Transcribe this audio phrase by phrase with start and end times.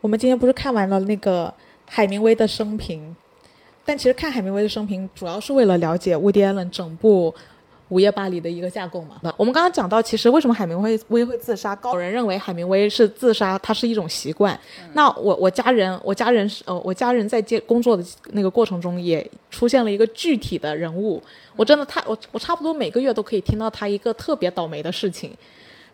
[0.00, 1.52] 我们今天不是看完了那个
[1.84, 3.14] 海明威的生平，
[3.84, 7.32] 但其实看海明威的生平主要是为了了解 Woody Allen 整部
[7.88, 9.16] 《午夜巴黎》的一个架构嘛。
[9.36, 11.74] 我们刚刚讲到，其实为什么海明威威会自杀？
[11.74, 14.58] 高人认为海明威是自杀，他是一种习惯。
[14.92, 21.20] 那我我家人，我家人是呃，我家人在接工作的那个过程中也出现了一个具体的人物。
[21.56, 25.32] 我真的太我我差不多每个月都可以听到他一个特别倒霉的事情。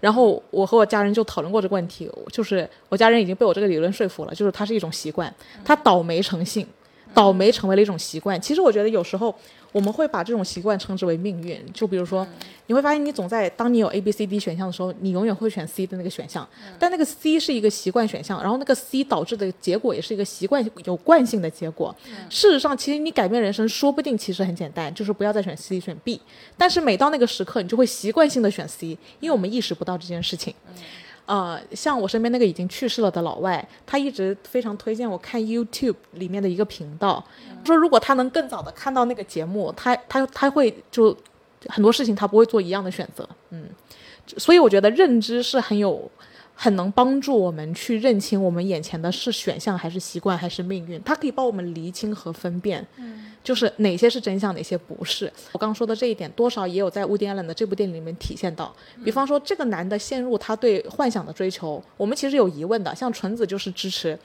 [0.04, 5.34] 然后我和我家人就讨论过这个问题，就是我家人已经被我这个理论说服了，就是它是一种习惯，
[5.64, 6.66] 它倒霉成性，
[7.14, 8.38] 倒霉成为了一种习惯。
[8.38, 9.34] 其实我觉得有时候。
[9.74, 11.60] 我们会把这种习惯称之为命运。
[11.72, 12.24] 就比如说，
[12.68, 16.48] 你会发现你总在当你有 A、B、C、D 选项的时候，你永远会选 C 的那个选项。
[16.78, 21.92] 但那个 C 是一个习惯选项，然后那个 C 导致的结果也是一个习惯有惯性的结果。
[22.30, 26.20] 事实上，其实你改变人生，说不定其实很简单，就是不要再选 C，选 B。
[26.56, 30.54] 但是每到那个时刻，你就会习惯性的选 C，因为我们意识不到这件事情。
[31.26, 37.24] 呃，像我身边那个已经去世了的老外，他一直非常推荐我看 YouTube 里面的一个频道，
[37.64, 41.16] 说如果他能更早的看到那个节目，他他他会就
[41.68, 43.68] 很多事情他不会做一样的选择，嗯，
[44.36, 46.10] 所以我觉得认知是很有。
[46.54, 55.30] 很能帮助我们去认清我们眼前的是选项还是习惯还是命运，它可以帮我们厘清和分辨，嗯，就是哪些是真相，哪些不是。
[55.52, 58.74] 我刚刚说的这一点，多少也有在乌迪·安伦的这部电影里面体现到。
[59.04, 64.18] 比方说，这个男的陷入他对幻想的追求，我们其实有疑问的，像纯子就是支持。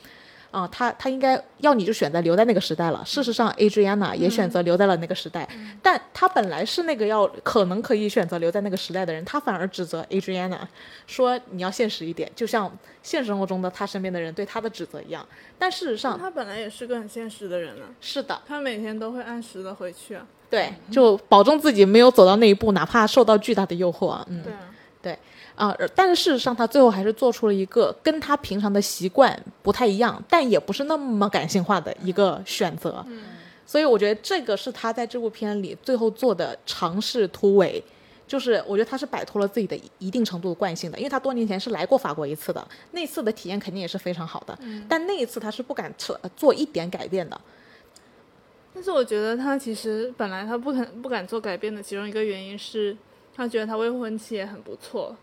[0.52, 3.04] 啊，他他应该要你就选择留在那个时代了。
[3.06, 5.48] 事实上，Adriana 也选择留在了那个时代，
[5.82, 10.60] 但他本来是那个要可能可以选择留在那个时代的人，他反而指责 Adriana，
[11.06, 12.72] 说你要现实一点，就像
[13.04, 15.26] 现实生活中的他身边的人对他的指责一样。
[15.58, 17.86] 但事实上，他本来也是个很现实的人呢。
[18.02, 20.26] 是的，他每天都会按时的回去啊。
[20.50, 24.26] 对，就保证自己没有走到那一步，哪怕受到巨大的诱惑啊。
[24.30, 24.52] 嗯，对。
[24.52, 24.60] 啊，
[25.96, 33.04] 但是事实上，他最后还是做出了一个跟他平常的习惯不太一样，但也不是那么感性化的一个选择。
[33.08, 33.24] 嗯，
[33.66, 37.84] 所以我觉得这个是他在这部片里最后做的尝试突围，
[38.28, 44.58] 就是我觉得他是摆脱了自己的一定程度的惯性的，因为他多年前是来过法国一次的，那次的体验肯定也是非常好的。
[44.62, 47.40] 嗯，但那一次他是不敢做做一点改变的。
[48.74, 52.96] 但是我觉得他其实本来他不肯不敢做改变的其中一个原因是，
[53.40, 55.16] 他觉得他未婚妻也很不错。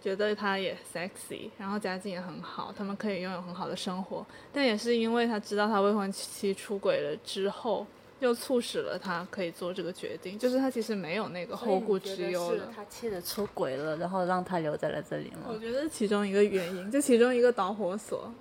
[0.00, 4.24] 觉得他也 sexy，然后家境也很好，他们可以拥有很好的生活。
[4.50, 7.84] 但也是因为他知道他未婚妻出轨了之后，
[8.20, 10.38] 又促使了他可以做这个决定。
[10.38, 12.72] 就是他其实没有那个后顾之忧了。
[12.74, 15.48] 他妻子出轨了，然后让他留在了这里吗？
[15.48, 18.32] 我觉得其中一个原因，这其中一个导火索。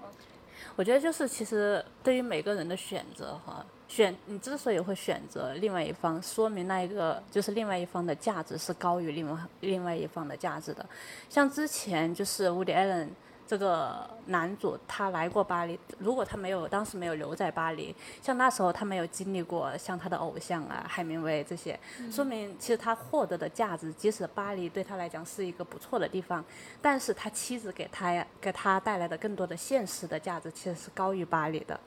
[0.77, 3.65] 我觉得就是其实对于每个人的选择哈。
[3.87, 10.85] 选你之所以会选择另外一方，说明那一个就是另外一方的价值是高于另外另外一方的价值的。
[11.29, 13.07] 像之前就是 Woody Allen
[13.47, 21.79] 这个男主，他来过巴黎，如果他没有当时没有留在巴黎，像那时候他没有经历过像他的偶像啊海明威这些，
[22.11, 26.43] 说明其实他获得的价值，即使巴黎对他来讲是一个不错的地方，
[26.81, 31.79] 但是他妻子给他呀给他带来的更多的现实的价值其实是高于巴黎的，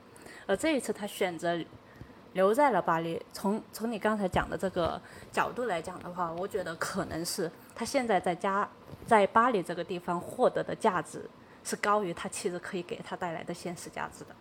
[0.47, 1.63] 而这一次他选择。
[2.33, 3.21] 留在了巴黎。
[3.33, 4.99] 从从你刚才讲的这个
[5.31, 8.67] 角度来讲的话，我觉得可能是他现在在家
[9.05, 11.29] 在巴黎这个地方获得的价值
[11.63, 14.35] 是高于他妻子可以给他带来的现实价值的。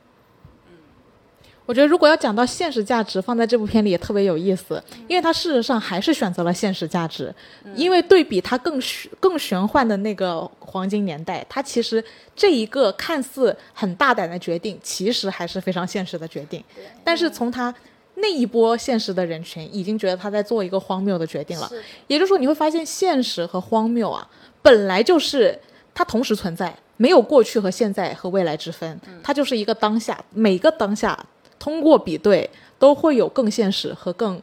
[1.70, 7.32] 我觉得如果要讲到现实价值，放在这部片里也特别有意思，因为他事实上还是选择了现实价值，
[7.76, 12.04] 因为对比他更玄更玄幻的那个黄金年代，他其实
[12.34, 16.60] 这一个看似很大胆的决定，其实还是非常现实的决定。
[17.04, 17.72] 但是从他
[18.16, 21.70] 那一波现实的人群，已经觉得他在做一个荒谬的决定了。
[22.08, 24.28] 也就是说，你会发现现实和荒谬啊，
[24.60, 25.56] 本来就是
[25.94, 31.16] 它同时存在，没有过去和现在和未来之分，它就是一个当下，每个当下。
[31.60, 32.50] 通过比对，
[32.80, 34.42] 都会有更现实和更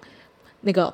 [0.62, 0.94] 那个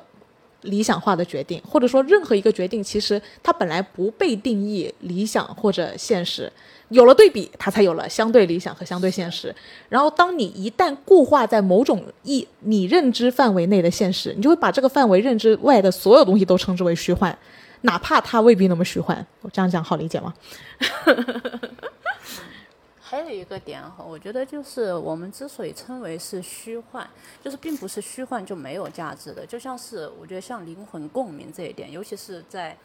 [0.62, 6.50] 理想化的决定，或者说任何一个决定，其实它本来不被定义理想或者现实，
[6.88, 9.54] 有了对比，它才有了相对理想和相对现实。
[9.90, 17.36] 然后，当你一旦固化在某种意你认知范围内的现实，你就会把这个范围认知外的所有东西都称之为虚幻，
[17.82, 19.26] 哪怕它未必那么虚幻。
[19.42, 20.32] 我这样讲好理解吗？
[23.14, 27.08] 还有一个点哈，我觉得就是我们之所以称为是虚幻，
[27.40, 29.46] 就是并不是虚幻就没有价值的。
[29.46, 32.76] 就像是我觉得像灵魂共鸣这一点，尤其是在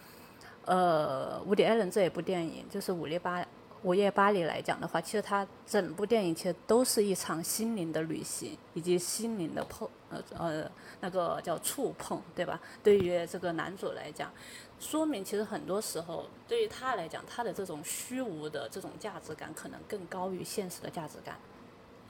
[0.65, 3.43] 呃《伍迪·艾伦》这一部电影，就是《午夜巴
[3.81, 12.61] 午夜巴黎来讲的话，其实它整部电影其实都是一场心灵的旅行，以及心灵的碰呃呃那个叫触碰，对吧？
[12.83, 14.31] 对于这个男主来讲，
[14.79, 21.37] 说明其实很多时候对于他来讲，他的这种虚无的这种价值感可能更高于现实的价值感。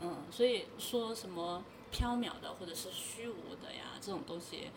[0.01, 4.69] 嗯，所以说什么缥缈的或者是虚无的呀这种东西，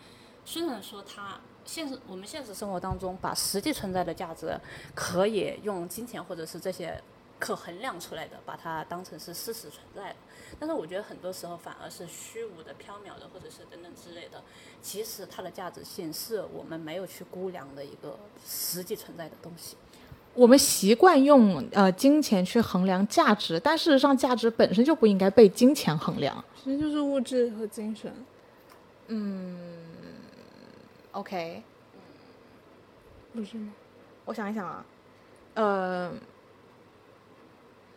[0.43, 4.59] 虽然说它现实我们现实生活当中把实际存在的价值
[4.93, 7.01] 可以用金钱或者是这些
[7.43, 10.15] 可衡量出来的，把它当成是事实存在的，
[10.57, 14.41] 但是我觉得很多时候反而是虚无的、缥缈的或者是等等之类的，
[14.81, 18.17] 其实它的价值性是我们没有去估量的一个
[18.47, 19.75] 实际存在的东西。
[20.33, 26.41] 我们习惯用呃金钱去衡量价值，但事实上价值本身就不应该被金钱衡量。
[26.63, 28.09] 其实就是物质和精神。
[29.07, 29.57] 嗯
[31.11, 31.61] OK，
[33.33, 33.73] 不是吗？
[34.25, 34.85] 我想一想啊，
[35.55, 36.11] 呃，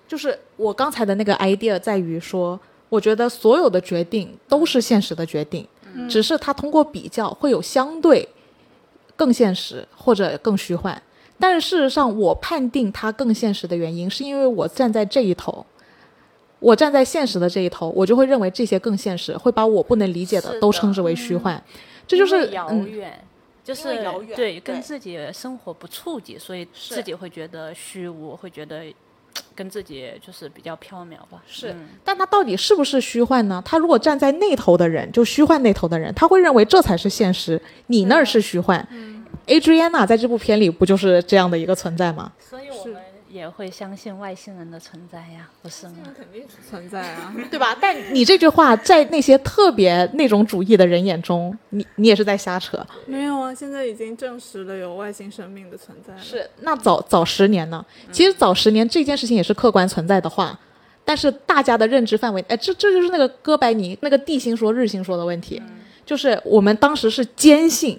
[0.06, 2.58] 就是我刚才的那个 idea 在于说，
[2.88, 8.28] 我觉得所有的决定都是现实的决定，嗯只是它通过比较会有相对
[9.16, 11.00] 更现实或者更虚幻。
[11.38, 15.66] 但是事实上，我判定它更现实的原因，是因为我站在这一头，
[16.60, 21.62] 我站在现实的这一头，我就会认为这些更现实，会把我不能理解的的都称之为虚幻。
[22.06, 23.22] 这就是遥嗯，远，
[23.62, 28.84] 就是遥远对，跟自己生活不触及，所以自己会觉得虚无，会觉得
[29.54, 31.42] 跟自己就是比较缥缈吧。
[31.46, 33.62] 是嗯但他到底是不是虚幻呢？
[33.64, 38.86] 他如果站在那头的人，就虚幻那头的人，他会认为这才是现实，你那儿是虚幻。
[39.46, 42.32] Adriana 在这部片里不就是这样的一个存在吗？
[42.40, 45.94] 所以我是们也会相信外星人的存在呀，不是吗？
[46.04, 47.34] 那肯定是存在啊。
[47.50, 47.76] 对吧？
[47.80, 52.84] 但你这句话在那些特别那种主义的人眼中，你你也是在瞎扯。
[53.06, 56.20] 没有啊，现在已经证实了有外星生命的存在了。
[56.20, 57.84] 是，那早早十年呢？
[58.12, 60.58] 其实早十年这件事情也是客观存在的话，
[61.04, 65.62] 但是大家的认知范围，哎，这这就是那个哥白尼那个地心说日心说的问题，
[66.04, 67.98] 就是我们当时是坚信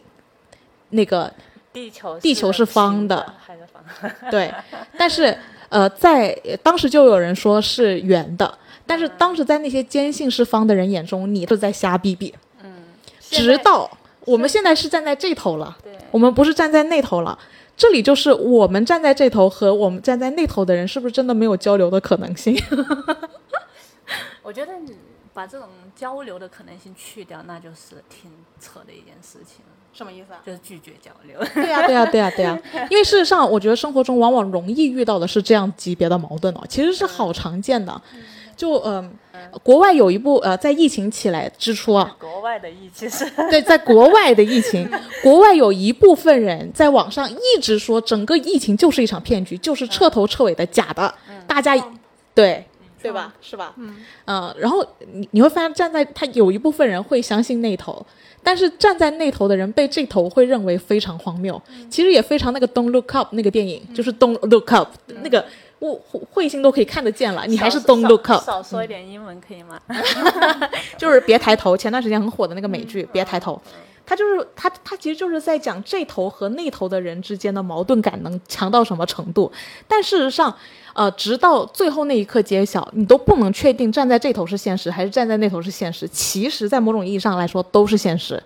[0.90, 1.32] 那个
[1.78, 3.84] 地球地球是方的还是方？
[4.32, 4.52] 对，
[4.98, 5.38] 但是
[5.70, 6.34] 呃，在
[6.64, 12.34] 当时就有人说是圆的，但是当时在那些坚信是方的人眼中，你是在瞎逼逼。
[12.64, 12.84] 嗯
[13.22, 13.88] 直到
[14.22, 17.38] 我们现在是站在这头了，对我们不是站在那头了。
[17.76, 22.58] 这里就是我们站在这头和我们站在那头的人，是不是真的没有交流的可能性？
[24.42, 24.96] 我觉得你
[25.32, 30.40] 把这种交流的可能性去掉，那就是挺扯的一件事情了，什么意思啊？
[30.46, 31.36] 就是拒绝交流。
[31.56, 32.60] 对呀、对呀、对呀、对呀、
[32.92, 38.00] 因为事实上，我觉得生活中往往容易遇到的是这样级别的矛盾哦，其实是好常见的。
[38.56, 39.12] 就嗯、
[39.62, 43.24] 国外有一部呃，在疫情起来之初啊，国外的疫情是。
[43.52, 44.90] 对，在国外的疫情，
[45.22, 51.14] 国外有一部分人在网上一直说整个疫情就是一场骗局，就是彻头彻尾的假的，
[51.46, 51.76] 大家
[52.34, 52.66] 对
[53.00, 53.32] 对吧？
[53.42, 53.74] 是吧？
[53.78, 53.96] 嗯。
[54.58, 54.84] 然后
[55.14, 58.04] 你你会发现，站在他有一部分人会相信那头，
[58.48, 64.88] 但是站在那头的人被这头会认为非常荒谬，其实也非常那个《Don't Look Up》那个电影，就是 Don't Look Up
[65.22, 65.44] 那个。
[65.80, 66.00] 我
[66.34, 69.80] 彗星都可以看得见了，你还是 Don't Look Up，少说一点英文可以吗？
[70.98, 73.54] 就是别抬头，前段时间很火的那个美剧《别抬头》，
[74.06, 79.52] 他就是他他其实就是在讲这头和那头的人之间的矛盾感能强到什么程度。
[79.88, 80.52] 但事实上，
[80.94, 86.08] 呃，直到最后那一刻揭晓，你都不能确定站在这头是现实还是站在那头是现实。
[86.08, 88.42] 其实，在某种意义上来说都是现实。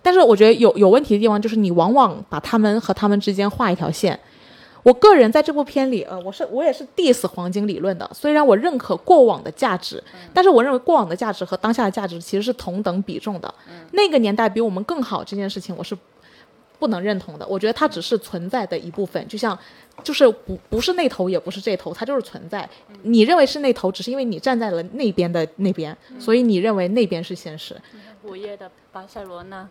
[0.00, 4.18] 但是我觉得有有问题的地方就是你往往把他们和他们之间画一条线。
[4.82, 8.10] 我个人在这部片里，呃，我是我也是 diss 黄金理论的。
[8.14, 13.54] 虽然我认可过往的价值，但是我认为过往的价值和当下的价值其实是同等比重的。
[13.92, 15.96] 那个年代比我们更好这件事情，我是
[16.78, 17.46] 不能认同的。
[17.46, 19.58] 我觉得它只是存在的一部分，就像
[20.02, 22.66] 就是不不是那头，也不是这头，它就是存在。
[23.02, 27.78] 你认为是那头，只是因为你站在了那边的那边，所以你认为那边是现实。
[28.22, 29.68] 午夜的巴塞罗那，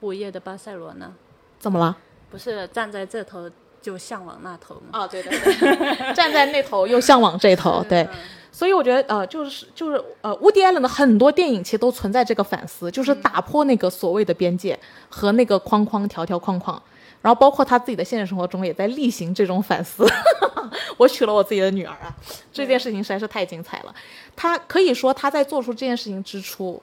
[0.00, 1.12] 午夜的巴塞罗那，
[1.60, 1.96] 怎么了？
[2.28, 5.00] 不是站在这头就向往那头嘛？
[5.00, 8.08] 啊，对对对， 站在那头又向往这头，对。
[8.52, 16.82] 所以我觉得，呃，就是就是，呃，乌迪艾伦的很多电影其实都存在这个反思，就是打破那个所谓的边界和那个框框条条框框，
[17.22, 20.04] 然后包括他自己的现实生活中也在例行这种反思。
[20.98, 22.14] 我娶了我自己的女儿啊，
[22.52, 23.94] 这件事情实在是太精彩了。
[24.34, 26.82] 他可以说他在做出这件事情之初，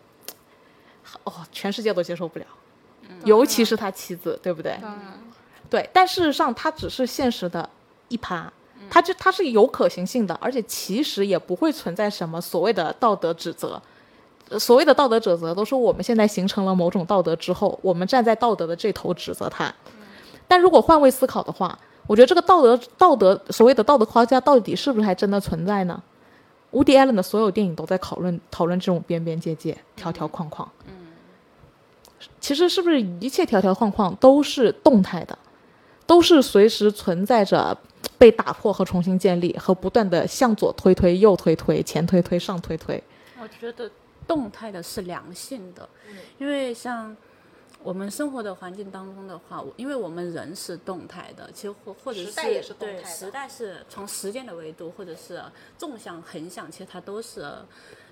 [1.26, 2.46] 哦，全世界都接受不了，
[3.26, 4.72] 尤其是他妻子，对不对？
[4.82, 5.20] 当然，
[5.70, 7.70] 对，但事实上它只是现实的
[8.08, 8.52] 一趴，
[8.90, 13.82] 它就它是有可行性的，而且其实也不会存在什么所谓的道德指责。
[14.50, 19.74] 呃所谓的道德指责，都是我们现在形成了某种道德之后，我们站在道德的这头指责他。
[20.48, 26.02] 但如果换位思考的话，我觉得这个道德道德所谓的道德框架到底是不是还真的存在呢
[26.72, 30.72] ？Woody Allen 的所有电影都在讨论讨论这种边边界界、条条框框。
[30.88, 30.94] 嗯，
[32.40, 35.38] 其实是不是一切条条框框都是动态的，
[36.08, 37.78] 都是随时存在着
[38.18, 43.04] 被打破和重新建立，和不断的向左推推、右推推、前推推、上推推。
[43.40, 43.92] 我觉得
[44.26, 45.88] 动态的是良性的，
[46.40, 47.16] 因为像。
[47.84, 55.42] 我们生活的环境当中的话，因为我们人是动态的，其实或或者是对时代是从时间的维度，或者是
[55.78, 57.46] 纵向、横向，其实它都是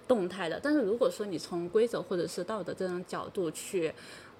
[0.07, 0.59] 动态的。
[0.61, 3.91] 但是如果说你从规则或者是道德这种角度去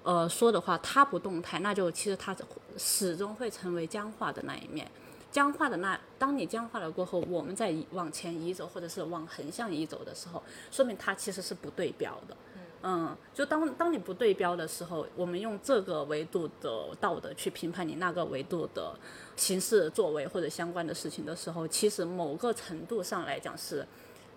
[0.06, 2.34] 呃说的话，他不动态，那就其实他
[2.78, 4.88] 始终会成为僵化的那一面。
[5.32, 12.36] 僵化的那，当你僵化了过后，我们在往前移走，或者是往横向移走的时候，说明它其实是不对标的。
[12.82, 18.94] 嗯，就当当你不对标的时候，我们用这个维度的道德去评判你那个维度的
[19.34, 23.84] 形式作为或者相关的事情的时候，其实某个程度上来讲是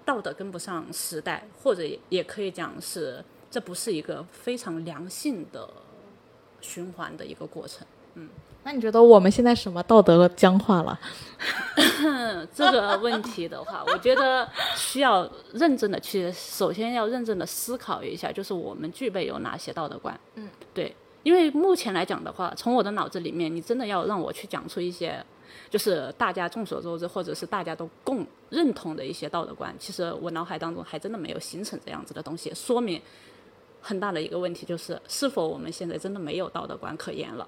[0.03, 5.69] 道德跟不上时代，或者也也可以讲是这不是一个非常良性的
[6.61, 7.85] 循环的一个过程。
[8.15, 8.29] 嗯。
[8.61, 10.99] 那你觉得我们现在什么道德僵化了？
[12.53, 20.19] 这个问题的话，我觉得需要认真的去，首先要认真的思考一下，就是我们具备有哪些道德观。
[20.35, 25.23] 嗯，对，因为目前来讲的话，从我的脑子里面，你真的要让我去讲出一些，
[25.69, 33.01] 就是大家众所周知或者是大家都共认同的一些道德观，其实我脑海当中还真的没有形成这样子的东西，说明
[33.81, 37.47] 很大的一个问题就是，是否我们现在真的没有道德观可言了。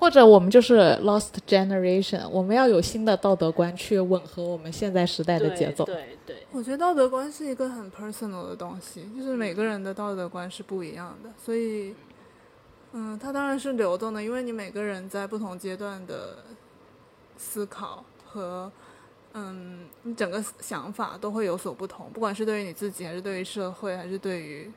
[0.00, 5.84] 或者我们就是 lost generation，我们要有新的道德观去吻合我们现在时代的节奏。
[5.84, 11.92] 对对，我觉得道德观是一个很 personal 的东西，就是每个人的道德观是不一样的，所以，
[12.92, 16.44] 嗯，它当然是流动的，因为你每个人在不同阶段的
[17.36, 18.70] 思考和，
[19.34, 24.70] 嗯，你整个想法都会有所不同，不管是对于你自己，还是对于社会，还是对于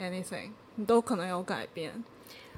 [0.00, 1.92] anything，你都可能有改变。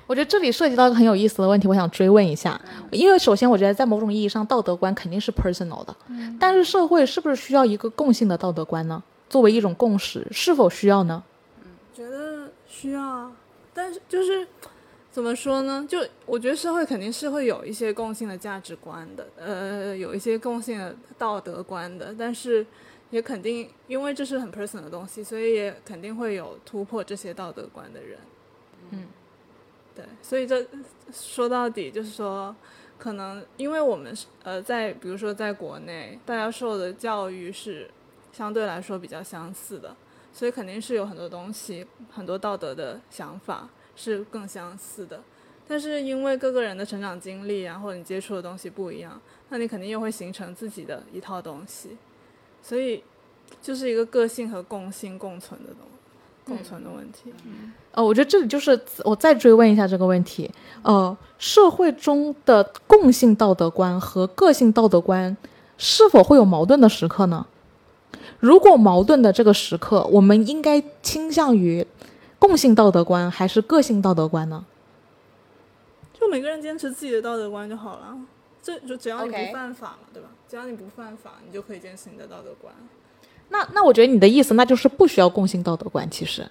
[0.06, 2.60] 我觉得这里涉及到一个很有意思的问题，我想追问一下。
[2.90, 5.94] 因为首先，我觉得在某种意义上，道德观肯定是 personal 的。
[6.40, 9.02] 但是社会是不是需要一个共性的道德观呢？
[9.30, 11.22] 作为一种共识，是否需要呢？
[11.62, 13.32] 嗯，觉得需要啊。
[13.72, 14.46] 但是就是
[15.10, 15.86] 怎么说呢？
[15.88, 22.14] 就我觉得社会肯定是会有一些共性的价值观的，呃，有一些共性的道德观的。
[22.18, 22.66] 但是
[23.12, 28.18] 也肯定，因为这是很 personal 的东西，所以也肯定会有突破这些道德观的人。
[28.90, 29.06] 嗯。
[29.94, 30.66] 对，所以这
[31.12, 32.56] 说到底就是说，
[32.98, 37.90] 可能因为我们是呃，在比如说在国内，大家受的教育是
[38.32, 39.94] 相对来说比较相似的，
[40.32, 45.22] 所以肯定是有很多东西，很多道德的想法是更相似的。
[45.68, 51.98] 但是因为各个人的成长经历啊，或者你接触的东西不一样，那你肯定又会形成自己的一套东西，
[52.62, 53.02] 所以
[53.60, 55.78] 就是一个个性和共性共存的东。
[56.44, 57.32] 共存的问题，
[57.94, 60.50] 哦，我觉得这里就是我再追问一下这个问题，
[60.82, 65.36] 呃，社会中的共性道德观和个性道德观
[65.78, 67.46] 是否会有矛盾的时刻呢？
[68.40, 71.86] 如果矛盾的这个时刻，我们应该倾向于
[72.40, 74.64] 共性道德观还是个性道德观呢？
[76.12, 78.18] 就每个人坚持自己的道德观就好了，
[78.62, 80.28] 这就只要你不犯法嘛，对吧？
[80.48, 82.72] 只要你不犯法，你就可以坚持你的道德观。
[83.48, 86.08] 那那我觉得你的意思，那就是不需要共性道德观。
[86.08, 86.48] 其实，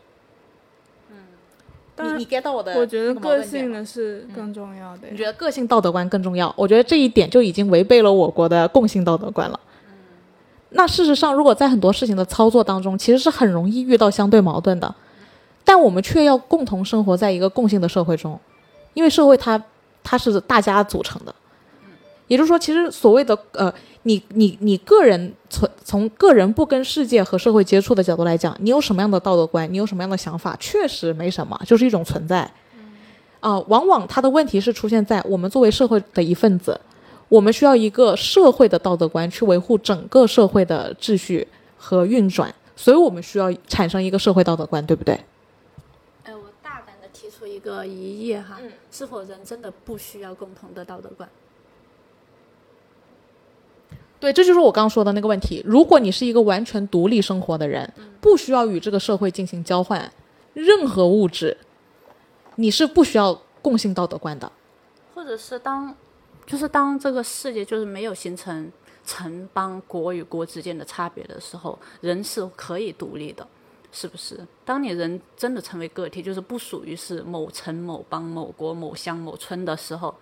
[1.09, 1.15] 嗯，
[1.97, 2.77] 你你 get 到我的？
[2.77, 5.07] 我觉得个性的是更重要的。
[5.09, 6.53] 你觉得个性道德观更重要？
[6.57, 9.59] 我觉得这一点就已经违背了我国的共性道德观了。
[9.87, 9.93] 嗯，
[10.71, 14.93] 那事实上，如果在很多事情的操作当中，其实是很容易遇到相对矛盾的，
[15.63, 18.37] 但我们却要共同生活在一个共性的社会中，
[18.93, 19.63] 因为社会它
[20.03, 21.33] 它是大家组成的。
[22.31, 23.73] 也就是说，其实所谓的呃。
[24.03, 32.51] 你你你个人从从个人不跟世界和社会接触的角度来讲，你有什么样的道德观，你有什么样的想法，确实没什么，就是一种存在。
[33.41, 36.81] 啊，往往它的问题是出现在我们作为社会的一份子，
[37.29, 41.47] 我们需要一个社会的道德观去维护整个社会的秩序
[41.77, 45.13] 和运转，所以我们需要产生一个社会道德观，对不对？
[46.23, 48.57] 哎，我大胆的提出一个疑义哈，
[48.89, 51.29] 是否人真的不需要共同的道德观？
[54.21, 55.63] 对，这就是我刚刚说的那个问题。
[55.65, 60.09] 如果你是一个完全独立生活的人，不需要与这个社会进行交换
[60.53, 61.57] 任何物质，
[62.55, 64.49] 你是不需要共性道德观的。
[65.15, 65.95] 或者是当，
[66.45, 68.71] 就是当这个世界就是没有形成
[69.03, 73.47] 城邦国与国之间的差别的时候，人是可以独立的。
[73.91, 74.39] 是不是？
[74.63, 80.15] 当你人真的成为个体，就是不属于是某城、某邦、某国、某乡、某村的时候，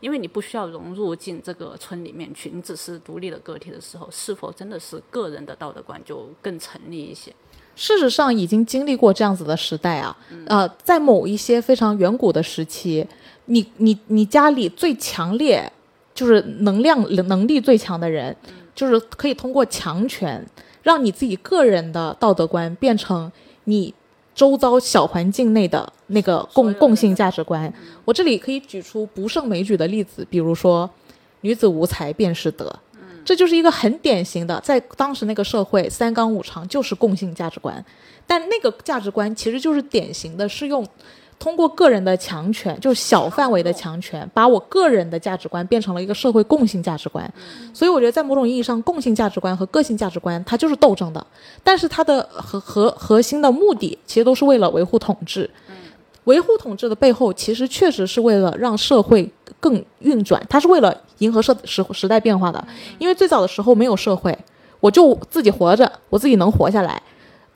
[0.00, 7.34] 因为你不需要融入进这个村里面去，你只是独立的个体的时候，是否真的是个人的道德观就更成立一些？
[7.74, 10.16] 事实上，已经经历过这样子的时代啊。
[10.46, 13.06] 呃，在某一些非常远古的时期，
[13.46, 15.70] 你你你家里最强烈，
[16.14, 18.34] 就是能量能力最强的人，
[18.74, 20.42] 就是可以通过强权。
[20.86, 23.30] 让你自己个人的道德观变成
[23.64, 23.92] 你
[24.36, 27.72] 周遭小环境内的那个共共性价值观。
[28.04, 30.88] 我这里可以举出不胜枚举的例子，比如说
[31.42, 32.72] “女子无才便是德”，
[33.26, 37.84] 这就是一个很典型的，在当时那个社会三纲五常就是共性价值观，
[38.24, 40.86] 但那个价值观其实就是典型的是用。
[41.38, 47.30] 通过个人的强权，就是小范围的强权，把我个人的价值观变成了一个社会共性价值观。
[47.72, 51.24] 所以我觉得，在某种意义上，共性价值观和个性价值观它就是斗争的，
[51.62, 55.48] 但是它的核核核心的目的其实都是为了维护统治。
[56.24, 62.66] 维护统治的背后，其实确实是为了让社会更运转，它是为了迎合社时时代变化的。
[62.98, 64.36] 因为最早的时候没有社会，
[64.80, 67.00] 我就自己活着，我自己能活下来。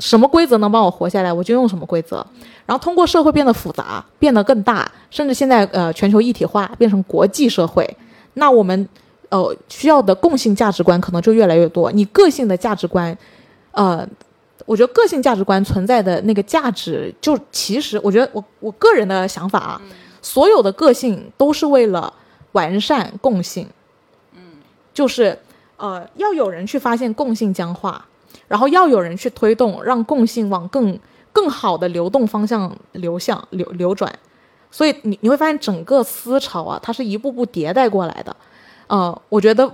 [0.00, 2.26] 什么规则能帮我活下来，我就用什么规则。
[2.66, 7.97] 然后通过社会变得复杂，变得更大，甚至现在呃全球一体化变成国际社会，
[8.35, 8.88] 那我们
[9.28, 11.92] 呃需要的共性价值观可能就越来越多。
[11.92, 13.16] 你个性的价值观，
[13.73, 14.07] 呃，
[14.66, 19.83] 我觉得个性价值观存在的那个价值，就其实我觉得我我个人的想法啊，
[20.23, 22.12] 所有的个性都是为了
[22.52, 23.66] 完善共性，
[24.35, 24.40] 嗯，
[24.95, 25.37] 就是
[25.76, 28.07] 呃要有人去发现共性僵化。
[28.50, 30.99] 然后要有人去推动，让共性往更
[31.33, 34.12] 更好的流动方向流向流流转，
[34.73, 38.35] 所以你你会发现整个思潮啊，它是一步步迭代过来的。
[38.88, 39.73] 呃，我觉得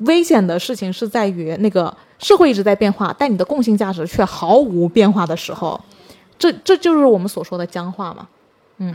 [0.00, 5.80] 危险的事情是在于那个社会一直在变化，但你的共性价值却毫无变化的时候，
[6.38, 8.28] 这这就是我们所说的僵化嘛。
[8.76, 8.94] 嗯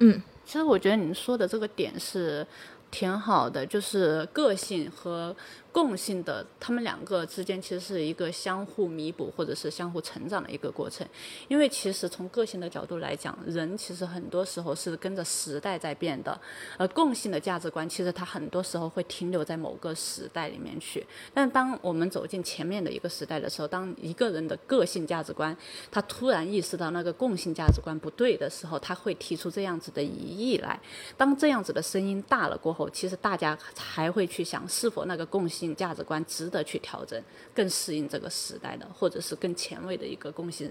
[0.00, 2.46] 嗯，其实我觉得你说的这个点是
[2.90, 5.34] 挺好的，就是个性和。
[5.72, 11.06] 共性的，他们两个之间其实是一个相互弥补或者是相互成长的一个过程。
[11.48, 16.38] 因为其实从个性的角度来讲，人其实很多时候是跟着时代在变的，
[16.76, 21.06] 而共性的价值观其实它很多时候会停留在某个时代里面去。
[21.32, 25.56] 但当我们走进前面的一个时代的时候，当一个人的个性价值观
[25.90, 30.78] 他突然意识到那个共性价值观不对的时候，他会提出这样子的疑义来。
[31.16, 35.61] 当这样子的声音大了过后，其实大家还会去想是否那个共性。
[35.62, 37.22] 性价值观值得去调整，
[37.54, 40.68] 更适应这个时代的，或者是更前卫的一个共性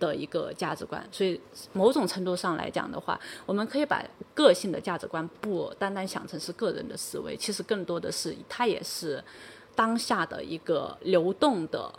[0.00, 1.06] 的一个价值观。
[1.12, 1.38] 所以，
[1.74, 9.22] 某种程度上来讲的话，我们可以把个性的价值观不单单想成是个人的思维，其实更多的是它也是
[9.74, 11.92] 当下的一个流动的、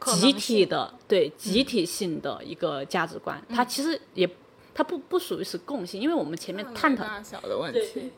[0.00, 3.38] 集体的对集体性的一个价值观。
[3.50, 4.26] 它其实也
[4.74, 8.10] 它不不属于是共性，因为我们前面探讨大小的问题。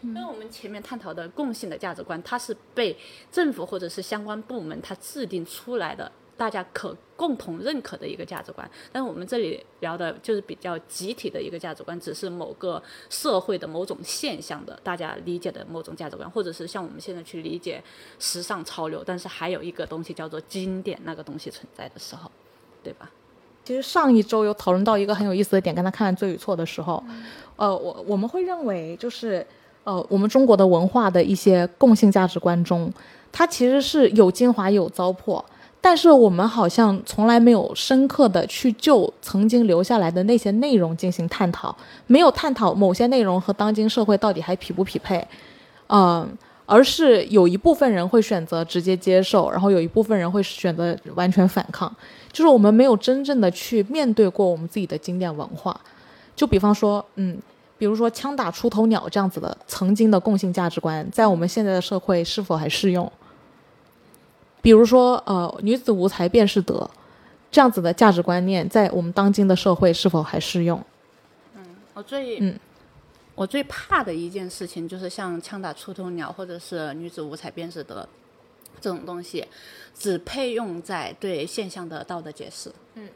[0.00, 2.96] 因为我们前面探讨的共性的价值观，它是被
[3.32, 8.70] 政府或者是相关部门它制定出来的，大家可共同认可的一个价值观。
[8.92, 12.80] 但是我们这里聊的就是比较集体的一个价值观，只是某个
[13.10, 17.82] 社会的某种现象的大家理解的某种价值观，或者是像我们现在去理解
[18.20, 22.30] 时尚潮流，但是还有一个东西叫做经典那个东西存在的时候，
[22.84, 23.10] 对吧？
[23.64, 27.02] 其实上一周有讨论到一个很有意思的点，跟他看《罪与错》的时候，
[27.56, 29.44] 呃，我我们会认为就是。
[29.84, 32.92] 呃，我们中国的文化的一些共性价值观中，
[33.32, 35.42] 它其实是有精华有糟粕，
[35.80, 41.74] 但是我们好像从来没有深刻的去就曾经留下来的那些内容进行探讨，
[42.06, 45.26] 没有探讨某些内容和当今社会到底还匹不匹配，
[45.86, 46.28] 嗯，
[46.66, 51.90] 而是有一部分人会选择直接接受，然后有一部分人会选择完全反抗，
[52.30, 55.80] 就是我们没有真正的去面对过我们自己的经典文化，
[56.36, 57.38] 就比方说，嗯。
[57.78, 63.10] 比如说“枪打出头鸟”这样子的曾经的共性价值观，在我们现在的社会是否还适用？
[64.60, 66.90] 比如说，呃，“女子无才便是德”
[67.50, 70.84] 这样子的价值观念，在我们当今的社会是否还适用？
[71.54, 71.64] 嗯，
[71.94, 72.58] 我最嗯，
[73.36, 78.06] 我最怕的一件事情就是像“枪打出头鸟”或者是“女子无才便是德”
[78.80, 79.46] 这种东西，
[79.96, 82.70] 只配用在对现象的道德解释。
[82.94, 83.08] 嗯。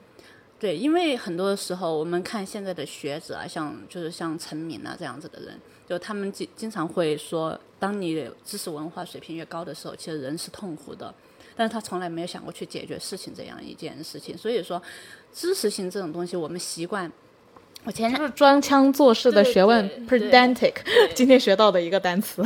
[0.62, 11.12] 对，因为很多时候我们看现在的学者啊，像就是像陈敏啊这样子的人，就他们经经常会说，当你知识文化水平越高的时候，其实人是痛苦的，
[11.57, 14.38] 但是他从来没有想过去解决事情这样一件事情。
[14.38, 14.81] 所以说，
[15.35, 17.11] 知识性这种东西，我们习惯，
[17.83, 20.75] 我前就是装腔作势的学问，pedantic，
[21.12, 22.40] 今天学到的一个单词。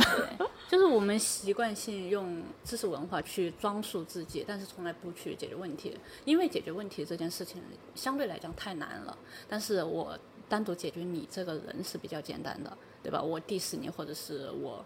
[0.67, 7.61] 就是我们习惯性用知识文化去装束自己，但是从来不去解决问题，因为解决问题这件事情
[7.95, 9.17] 相对来讲太难了。
[9.47, 13.21] 但是我单独解决你这个人是比较简单的，对吧？
[13.21, 14.83] 我 diss 你，或者是我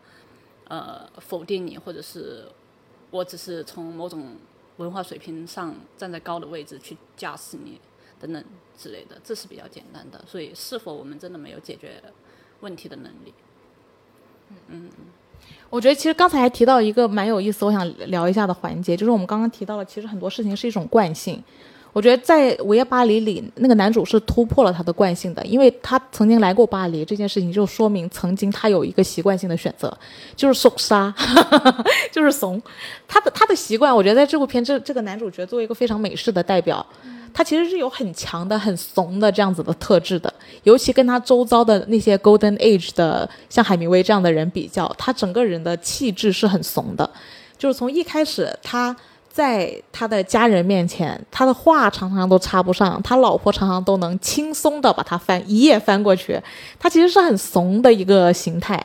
[0.67, 2.47] 呃否定你，或者是
[3.09, 4.37] 我只是从某种
[4.77, 7.81] 文化水平上站在高的位置去驾驶你
[8.19, 8.43] 等等
[8.77, 10.23] 之类的，这是比较简单的。
[10.27, 12.03] 所以，是否我们真的没有解决
[12.59, 13.33] 问题的能力？
[14.67, 14.91] 嗯。
[15.69, 21.41] 我觉得其实刚才还提到一个蛮有意思，我想聊一下的环节，就是我们刚刚提到了，其实很多事情是一种惯性。
[21.93, 29.97] 我觉得在《午夜巴黎》里，那个男主是突破了他的惯性的，因为他曾经来过巴黎，这件事情就说明曾经他有一个习惯性的选择，
[30.35, 31.13] 就是怂杀，
[32.11, 32.61] 就是怂。
[33.07, 36.85] 他的他的习惯，我觉得在这部片这这个男主角作为一个非常美式的代表。
[37.33, 47.09] 他其实是有很强的、很怂的这样子的特质的，尤其跟他周遭的那些 Golden Age 的，像海明威这样的人比较，他整个人的气质是很怂的。
[47.57, 48.95] 就是从一开始，他
[49.29, 56.39] 在他的家人面前，他的话常常都插不上，他老婆常常都能轻松的把他翻一页翻过去，
[56.79, 58.83] 他其实是很怂的一个形态。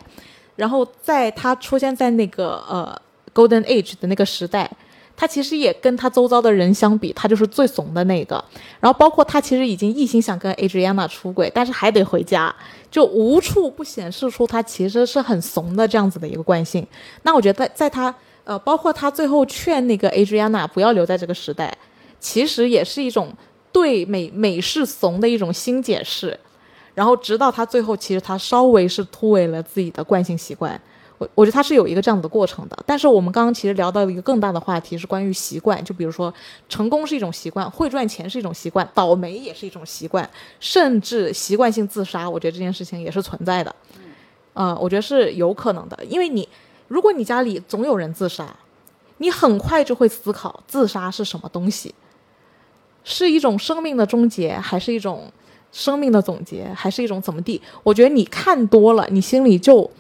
[0.56, 2.96] 然后在他出现在那个呃
[3.35, 4.70] Golden Age 的那个时代。
[5.16, 8.44] 他其实也跟他周遭的人相比，他就是最怂的那个。
[8.79, 12.55] 然后包括他其实已经一心想跟 Adriana 出轨，但是还得回家，
[12.90, 16.87] 就无处不显示出他其实是很怂的这样子的一个惯性。
[17.22, 21.76] 那我觉得在在他呃，包括他最后劝那个 Adriana 不要留在这个时代，
[22.20, 23.33] 其实也是一种
[23.72, 26.38] 对美美式怂的一种新解释。
[26.94, 30.81] 然后直到他最后，其实他稍微是突围了自己的惯性习惯。
[31.18, 35.83] 我我觉得它是有一个这样子的过程的，但是我们刚刚其实聊到一个更大的话题，是关于习惯。
[35.83, 36.33] 就比如说，
[36.68, 40.29] 成功是一种习惯，会赚钱是一种习惯，倒霉也是一种习惯，
[40.61, 43.74] 甚至习惯性自杀，我觉得这件事情也是存在的。
[44.52, 46.46] 嗯，我觉得是有可能的，因为你
[46.88, 48.55] 如果你家里总有人自杀，
[49.16, 51.94] 你很快就会思考自杀是什么东西，
[53.05, 55.33] 是一种生命的终结，还是一种
[55.72, 57.62] 生命的总结，还是一种怎么地？
[57.83, 59.90] 我觉得你看多了，你心里就。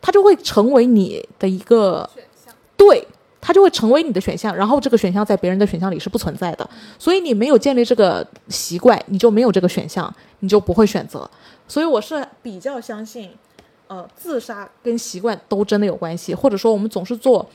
[0.00, 3.06] 它就会成为你的一个选项，对，
[3.40, 4.54] 它就会成为你的选项。
[4.54, 11.28] 然后这个选项在别人的选项里是不存在的，所以你没有建立这个习惯，你就没有这个选项，你就不会选择。
[11.66, 13.30] 所以我是比较相信，
[13.88, 17.46] 呃，自杀跟习惯都真的有关系，或者说我们总是做，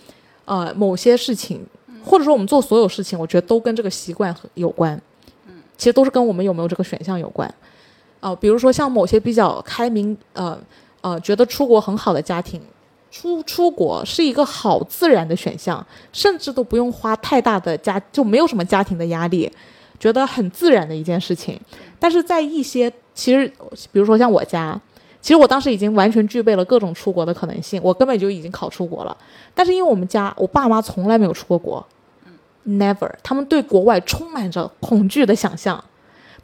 [0.45, 1.65] 呃，某些事情，
[2.03, 5.01] 或者说我们做所有事情，我觉得都跟这个习惯有关。
[5.47, 7.51] 嗯，其实都是跟我们有没有这个选项有关。
[8.19, 10.60] 哦，比如说像某些比较开明，呃。
[11.04, 12.62] 呃，觉得出国很好的家庭，
[13.12, 19.52] 出出国是一个好自然的选项，甚至都不用花太大的家，就没有什么家庭的压力，
[20.00, 21.60] 觉得很自然的一件事情。
[22.00, 23.46] 但是在一些其实，
[23.92, 24.80] 比如说像我家，
[25.20, 29.16] 其实我当时已经完全具备了各种出国的可能性，我根本就已经考出国了。
[29.54, 31.86] 但是因为我们家我爸妈从来没有出过国
[32.66, 35.84] ，never，他们对国外充满着恐惧的想象，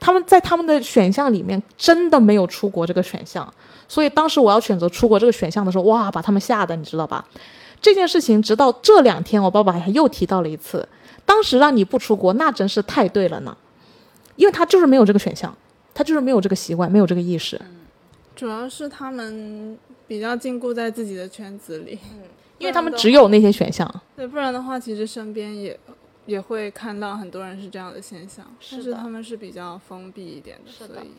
[0.01, 3.51] 他们在他们的选项里面真的没有出国这个选项。
[3.89, 7.25] 所以当时我要选择出国这个选项的时候，哇，把他们吓得，你知道吧？
[7.81, 10.87] 这件事情直到这两天，我爸爸还又提到了一次。
[11.25, 13.57] 当时让你不出国，那真是太对了呢，
[14.35, 15.55] 因为他就是没有这个选项，
[15.93, 17.59] 他就是没有这个习惯，没有这个意识。
[18.35, 22.23] 主要是他们比较禁锢在自己的圈子里，嗯，
[22.57, 23.87] 因为他们只有那些选项。
[24.15, 25.79] 对，不然的话，其实身边也
[26.25, 31.11] 也会看到很多人是这样的现象，但是他们是比较封闭一点的，所以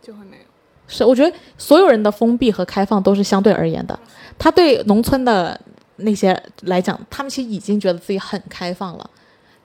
[0.00, 0.42] 就会没有。
[0.86, 3.98] 是，我觉得所有人的封闭和开放都是相对而言的。
[4.38, 5.58] 他对农村的
[5.96, 9.10] 那些来讲，他们其实已经觉得自己很开放了。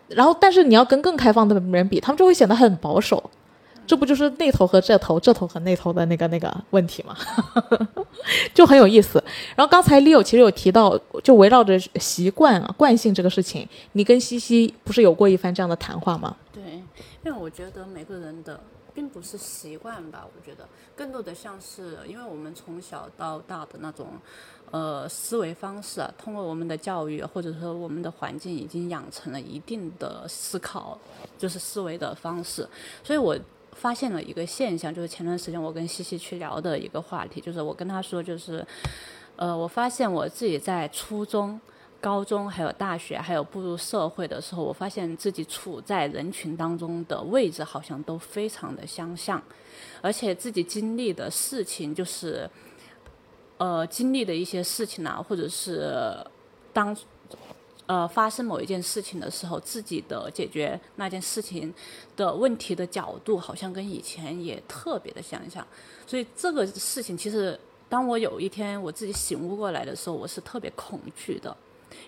[0.07, 3.21] 然后，但是你要跟更开放的人比，他们就会显得很保守。
[3.85, 7.15] 这不就是那头和这头，这头和那头的那个那个问题吗？
[8.53, 9.21] 就很有意思。
[9.55, 16.35] 然后刚才 Leo 其实有提到，就围绕着习惯啊、惯性这个事情，你跟西西不是有过一番这样的谈话吗？
[16.53, 16.61] 对，
[17.23, 18.59] 因为我觉得每个人的。
[18.97, 24.07] 并不是习惯吧，我觉得更多的像是，因为我们从小到大的那种，
[24.71, 30.97] 呃，思维方式啊，通过我们的教育或者说我们的环境，已经养成了一定的思考，
[31.37, 32.67] 就是思维的方式。
[33.03, 33.37] 所以我
[33.73, 38.65] 发现了一个现象，就是前段时间我跟西西去聊的一个话题，就是我跟他说，就是，
[39.35, 41.61] 呃，我发现我自己在初中。
[41.99, 49.41] 高中还有大学，还有步入社会的时候，我发现自己处在人群当中的位置好像都非常的相像，
[50.01, 52.49] 而且自己经历的事情，就是，
[53.57, 56.15] 呃，经历的一些事情啊，或者是
[56.71, 56.95] 当，
[57.85, 61.73] 呃，发生某一件事情的时候，自己的解决那件事情
[62.15, 65.65] 的问题的角度，好像跟以前也特别的相像，
[66.05, 67.59] 所以这个事情其实。
[67.89, 71.55] 当我有一天我自己醒悟过来的时候，我是特别恐惧的，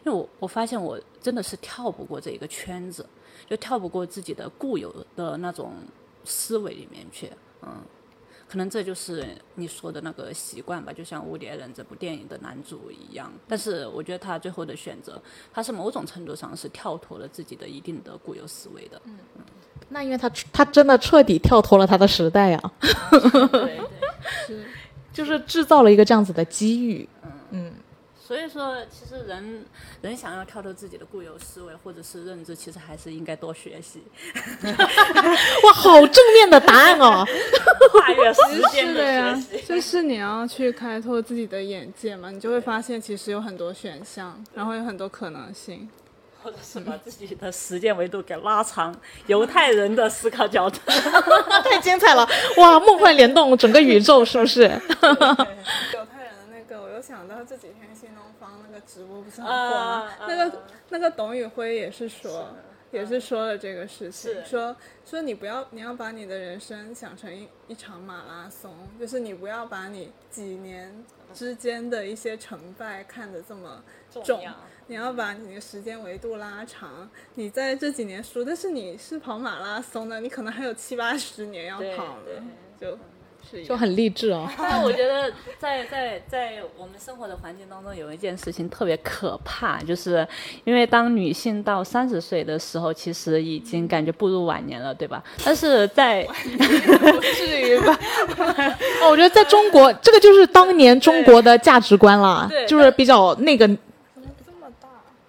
[0.06, 3.06] 因为我我发现我真的是跳不过这一个圈子，
[3.50, 5.74] 就跳不过自己的固有的那种
[6.24, 7.70] 思维里面去，嗯。
[8.52, 9.24] 可能这就是
[9.54, 13.32] 你说的那个习惯吧，就像《无蝶人》这部电影的男主一样。
[13.48, 15.22] 但是我觉得他最后的选择，
[15.54, 19.00] 他是某种程度上是跳脱了自己的一定的固有思维的。
[19.06, 19.44] 嗯嗯，
[19.90, 22.60] 那因为他他真的彻底跳脱了他的时代呀。
[23.12, 23.80] 对对，
[24.48, 24.66] 是，
[25.14, 27.08] 就是制造了一个这样子的机遇。
[28.30, 29.66] 所以说，其实人
[30.04, 34.04] 人想要跳脱自己的固有思维或者是认知，其实还是应该多学习。
[35.64, 37.26] 哇，好正面的答案哦！
[37.92, 45.90] 跨越时间的呀学习，就是你要去开拓自己的眼界嘛，你就会发现其实有很多选项，然后有很多可能性。
[46.44, 50.80] 或者是把自己的时间维度给拉长，犹太人的思考角度，
[51.68, 52.30] 太精彩了！
[52.58, 54.70] 哇，梦幻联动整个宇宙，是不是？
[56.70, 60.12] 犹太人的那个，我又想到这几天新东方那个直播不是很火吗？
[60.28, 62.50] 那个那个董宇辉也是说，
[62.92, 71.04] 也是说了这个事情，说说你不要，你要把你的人生想成一一场马拉松，就是你不要把你几年
[71.34, 73.84] 之间的一些成败看得这么
[74.24, 74.42] 重。
[74.88, 82.42] 你要把你的时间维度拉长，你在这几年输，但是你是跑马拉松的，你可能还有七八十年要跑的，
[82.80, 82.98] 就
[83.66, 84.48] 就很励志哦。
[84.58, 90.28] 但我觉得在在在我们生活的环境当中，有一件事情特别可怕，就是
[90.64, 95.24] 因为当女性到三十岁的时候，其实已经感觉步入晚年了，对吧？
[95.44, 97.98] 但是在 不至于吧？
[99.02, 103.68] 哦，我觉得在中国，这个就是当年中国的价值观了，就是比较那个。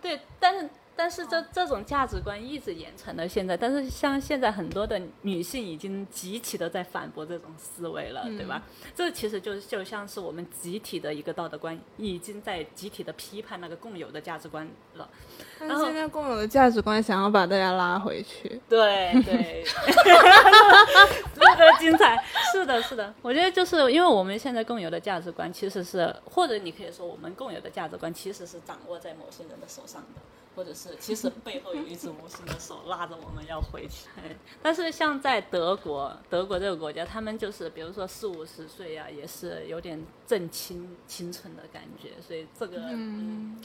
[0.03, 0.69] 对但是，
[1.01, 3.57] 但是这这种价值观一直延承到现在。
[3.57, 8.63] 但是，像现在很多的女性已经极其的在反驳这种思维了，对吧？
[8.95, 15.09] 这其实就就像是我们集体的一个道德观，已经在集体的批判那个共有的价值观了。
[15.59, 19.65] 但是现在共有的价值观想要把大家拉回去，对对，
[21.35, 22.23] 特别 精彩。
[22.53, 30.21] 是的，是的，我觉得就是因为我们现在共有的价值观，其实是或者你可以说我们共有的价值观其实是掌握在某些人的手上的。
[30.61, 34.09] 或者是，其实背后有一只无形的手拉着我们要回去。
[34.61, 43.59] 但是像在德国，德国这个国家，他们就是比如说四五十岁呀，也是有点正青青春的感觉，所以这个嗯，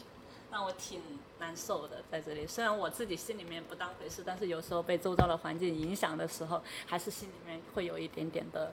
[0.50, 1.02] 让我挺
[1.38, 2.02] 难受的。
[2.10, 8.72] 在这里，虽然我自己心里面不当回事，但是有时候被周遭的环境影响的时候，还是心里面会有一点点的。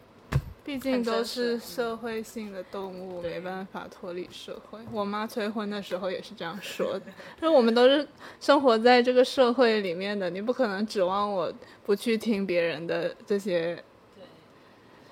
[0.65, 4.79] 毕竟都是社会性的动物，没办法脱离社会。
[4.93, 7.07] 我妈催婚的时候也是这样说的，
[7.41, 8.07] 因 为我们都是
[8.41, 11.53] 生活在这个社会里面的，你不可能指望我
[11.85, 13.83] 不去听别人的这些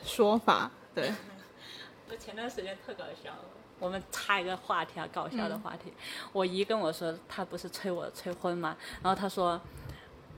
[0.04, 0.70] 说法。
[0.94, 1.12] 对，
[2.08, 3.32] 我前段时间特搞笑，
[3.80, 5.92] 我们插一个话题啊，搞笑的话题。
[6.32, 9.60] 我姨跟我说，她不是催我催婚嘛，然后她说，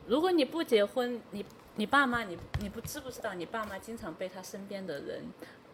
[0.07, 1.45] 如果你不结婚，你。
[1.75, 3.33] 你爸妈，你你不知不知道？
[3.35, 5.23] 你爸妈经常被他身边的人，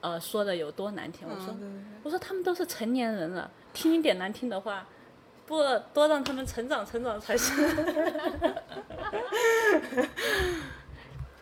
[0.01, 1.27] 呃，说的有多难听。
[1.29, 1.55] 我说，
[2.05, 4.87] 我说他们都是成年人了，听一点难听的话，
[5.47, 5.57] 不
[5.93, 7.53] 多让他们成长成长才是。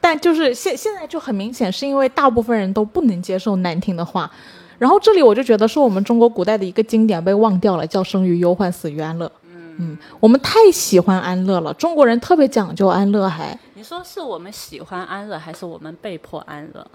[0.01, 4.31] 但就是现现在就很明显，是因为大部分人都不能接受难听的话。
[4.79, 9.31] 然后这里我就觉得是我们中国古代的一个经典被忘掉了，叫“生于忧患，死于安乐”。
[9.79, 16.87] 嗯，我们太喜欢安乐了，中国人特别讲究安乐，还你说是我们喜欢安乐，还是我们被迫安乐？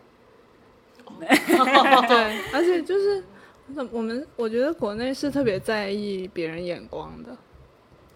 [1.20, 3.24] 对，而且就是，
[3.91, 7.38] 我们我觉得国内是特别在意别人眼光的，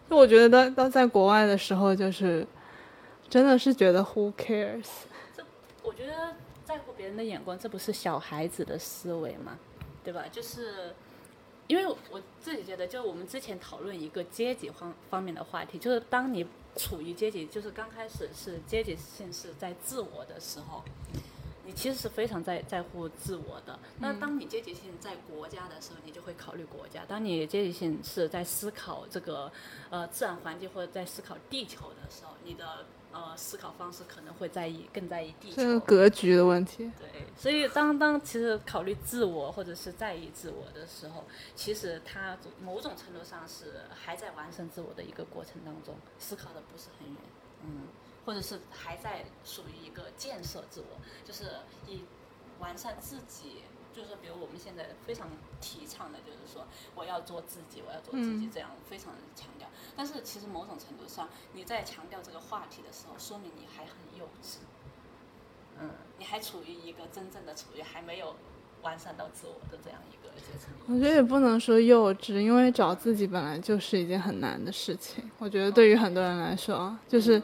[0.10, 2.46] 就我觉得到到在国外的时候，就是
[3.30, 4.86] 真的是觉得 who cares？
[5.36, 5.44] 这
[5.84, 6.14] 我觉得
[6.64, 9.58] 在乎别人的眼光，这不是小孩子的思维吗？
[10.04, 10.24] 对吧？
[10.32, 10.96] 就是。
[11.68, 20.84] 因为我自己觉得，就我们之前讨论一个阶级方方面的话题，就是当你处于阶级，就是刚开始是阶级性是在自我的时候，
[21.66, 23.80] 你其实是非常在在乎自我的。
[24.00, 29.52] 那当你阶级性在国家的时候，你就会考虑国家；当你阶级性是在思考这个
[29.90, 32.86] 呃自然环境或者在思考地球的时候，你的。
[33.16, 36.92] 呃，思考方式可能会在意更在意地球，这个格局的问题。
[37.00, 41.24] 对，所以当当其实考虑自我或者是在意自我的时候，
[41.56, 47.18] 其实他某种程度上是还在完善自我的一个过程当中，思考的不是很远，
[47.64, 47.88] 嗯，
[48.26, 51.46] 或者是还在属于一个建设自我，就是
[51.88, 52.02] 以
[52.60, 53.64] 完善自己。
[53.96, 55.30] 就是说，比如我们现在非常
[55.62, 59.70] 提倡的，就是说我要做自己，我要做自己，这样非常强调。
[59.96, 64.58] 但是其实某种程度上，你在强调这个话题的时候，说明你还很幼稚。
[65.80, 68.36] 嗯，你还处于一个真正的处于还没有
[68.82, 70.74] 完善到自我的这样一个阶层。
[70.88, 75.32] 我觉得也不能说幼稚，因为找自己本来就是一件很难的事情。
[75.38, 77.42] 我觉得对于很多人来说，就是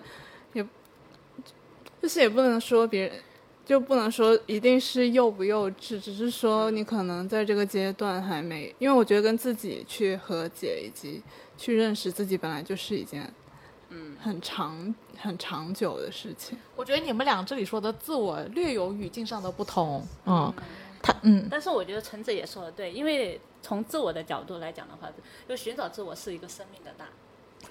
[0.52, 0.68] 也
[2.02, 3.22] 就是也不能说别人。
[3.63, 11.21] 就不能说一定是幼不幼稚，只是说你可能在这个阶段还没，因为我觉得跟自己去和解以及
[11.58, 13.32] 去认识自己本来就是一件，
[13.89, 16.58] 嗯，很长很长久的事情。
[16.76, 20.52] 我觉得你们俩这里说的自我略有语境上的不同，嗯，
[21.02, 25.08] 他嗯，但是我觉得橙子也说的对，因为从自我的角度来讲的话，
[25.47, 27.06] 就寻找自我是一个生命的大。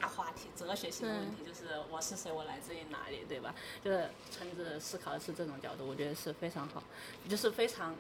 [0.01, 3.55] 大话题，哲学性的问题就是我是谁，我来自于哪里，对吧？
[3.85, 6.83] 就是村子思考的是这种角度，我觉得是非常好，
[7.29, 7.95] 就是非常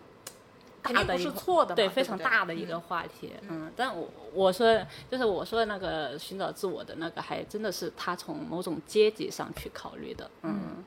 [0.82, 3.32] 大的一个对非常大的一个话题。
[3.48, 10.30] 嗯，但我我说就是我说的那个寻找自我的那个，还真的是他从某种阶级上去考虑的。
[10.42, 10.82] 嗯，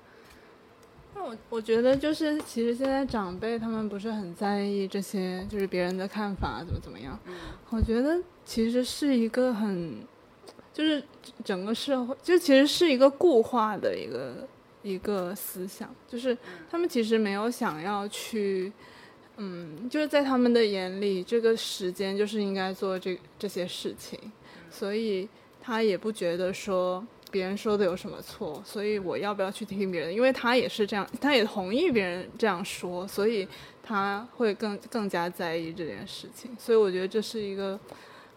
[1.13, 7.19] 那我我觉得就是其实现在长辈他们不是很在意这些，就是别人的看法怎么怎么样。
[7.25, 7.35] 嗯，
[7.69, 10.07] 我觉得其实是一个很。
[10.73, 11.01] 就是
[11.45, 14.47] 整个社会，就其实是一个固化的一个
[14.81, 16.35] 一个思想，就是
[16.71, 18.73] 他们其实没有想要去，
[19.37, 24.19] 嗯，就是在他们的眼里，这个时间就是应该做这这些事情，
[24.71, 25.29] 所以
[25.61, 30.11] 他也不觉得说别人说的有什么错，所以我要不要去听别人？
[30.11, 33.47] 因为他也是这样，他也同意别人这样说，所以
[33.83, 37.79] 他会更更加在意这件事情，所以我觉得这是一个。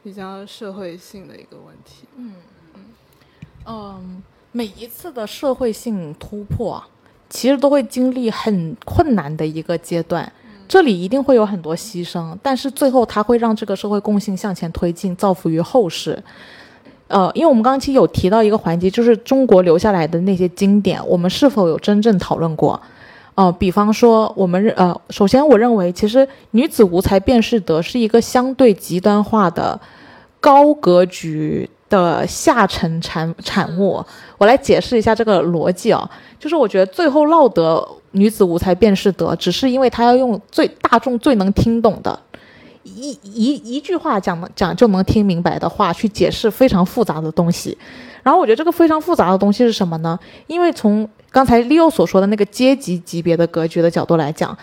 [0.06, 2.06] 比较社会性的一个问题。
[2.16, 2.34] 嗯
[2.76, 2.80] 嗯
[3.66, 6.80] 嗯，每一次的社会性突破，
[7.28, 10.32] 其实都会经历很困难的一个阶段。
[10.68, 16.22] 这里一定会有很多牺牲，但是最后它会让这个社会共性向前推进，造福于后世。
[17.08, 22.80] 呃，因为我们刚期有提到一个环节，就是中国留下来的那些经典，我们是否有真正讨论过？
[23.34, 29.80] 呃，比方说，我们认呃，首先我认为，其实女子无才便是德是一个相对极端化的。
[30.40, 34.04] 高格局的下沉产产物，
[34.38, 42.18] 我来解释一下这个逻辑啊，就是我觉得最后落得女子无才便是德，只是因为他要用最大众最能听懂的
[42.82, 47.76] 一一一句话讲讲就能听明白的话去解释非常复杂的东西。
[48.22, 50.18] 然后我觉得这个非常复杂的东西是什么呢？
[50.48, 54.56] 因为从刚才 Leo 所说的那个阶级级别的格局的角度来讲，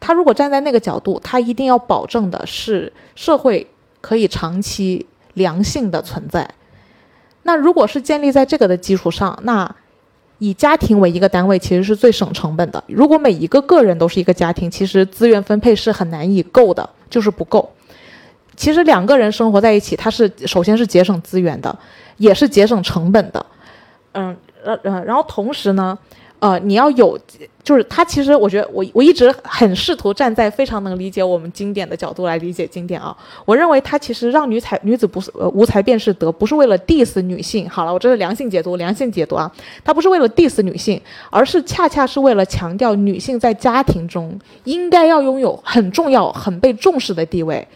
[0.00, 3.64] 他如果站在那个角度，他一定要保证的是社会
[4.00, 5.06] 可以长期。
[5.34, 6.48] 良性的存在，
[7.42, 9.72] 那如果是建立在这个的基础上，那
[10.38, 12.82] 以家庭为一个单位，其实是最省成本的。
[12.88, 17.70] 如果每一个个人都是一个家庭，其实资源分配是很难以够的，就是不够。
[18.56, 21.78] 其实两个人生活在一起，它是首先是节省资源的，
[22.16, 23.46] 也是节省成本的。
[24.12, 25.98] 嗯呃呃，然后同时呢。
[26.44, 27.18] 呃，你要有，
[27.62, 33.16] 就是他其实，我觉得我我一直很试图站在非常能理解我们经典的角度来理解经典啊。
[33.46, 37.66] 我认为他其实让女才女子不是呃无才便是德，不是为了 diss 女性。
[37.70, 39.50] 好了，我这是良性解读，良性解读啊，
[39.82, 47.66] 他不是为了 diss 女性，而是恰恰是为了强调女性在家庭中应该要拥有很重要、很被重视的地位，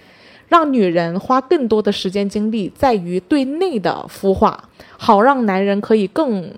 [0.48, 4.62] 让女人花更多的时间精力在于对内的孵化，
[4.98, 6.52] 好让男人可以更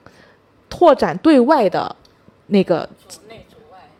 [0.69, 1.95] 拓展对外的。
[2.51, 2.89] 那个，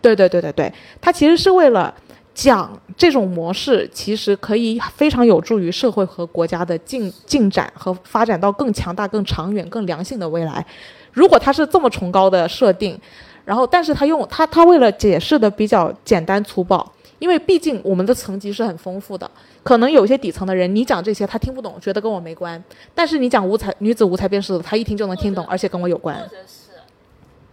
[0.01, 1.93] 对对对对对，它其实是为了
[2.35, 10.65] 讲这种模式，其实可以非常有助于社会和国家的进进展和发展到更强大、更长远、更良性的未来。
[11.13, 12.99] 如果它是这么崇高的设定，
[13.45, 19.29] 然后，但是他用他他为了解释的比较简单粗暴，因为毕竟我们的层级是很丰富的，
[19.63, 22.57] 可能有些底层的人，你讲这些他听不懂，觉得跟我没关；
[22.95, 26.17] 但是你讲无才女子无才便是他一听就能听懂，而且跟我有关。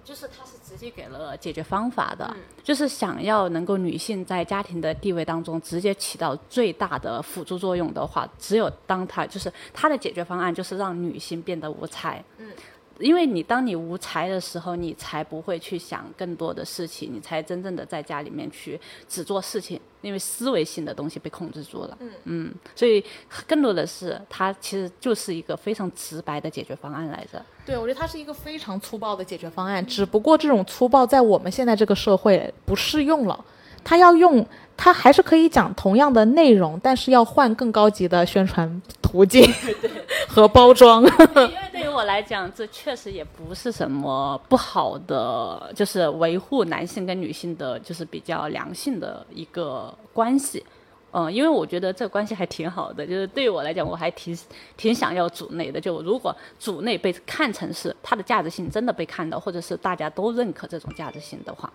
[0.05, 0.13] 直
[0.77, 12.23] 接给了解决方法的，就是想要能够女性在家庭的地位当中直接起到最大的辅助作用的话，只有当她就是她的解决方案就是让女性变得无才。
[12.37, 12.51] 嗯。
[12.99, 21.95] 因为你当你无才的时候，你才不会去想更多的事情，你才真正的在家里面去只做事情，因为思维性的东西被控制住了。
[21.99, 23.05] 嗯嗯，所以
[23.45, 27.39] 更多的是它其实就是一个非常直白的解决方案来着。
[27.67, 33.45] 对，我觉得它是一个非常粗暴的解决方案，只不过这种粗暴在我们现在这个社会不适用了，
[33.83, 34.43] 他要用。
[34.79, 39.43] 他还是可以讲同样的内容，但是要换更高级的宣传途径
[40.29, 41.01] 和包装。
[41.35, 50.63] 因为对于我来讲，这确实也不是什么不好的，就是维护男性跟女性的，就是比较良性的一个关系。
[51.11, 54.37] 嗯，因为我觉得这关系还挺好的，就是对于我来讲，我还挺
[54.75, 55.79] 挺想要组内的。
[55.79, 61.71] 就如果组内被看成是它的价值性真的被看到，或者是大家都认可这种价值性的话，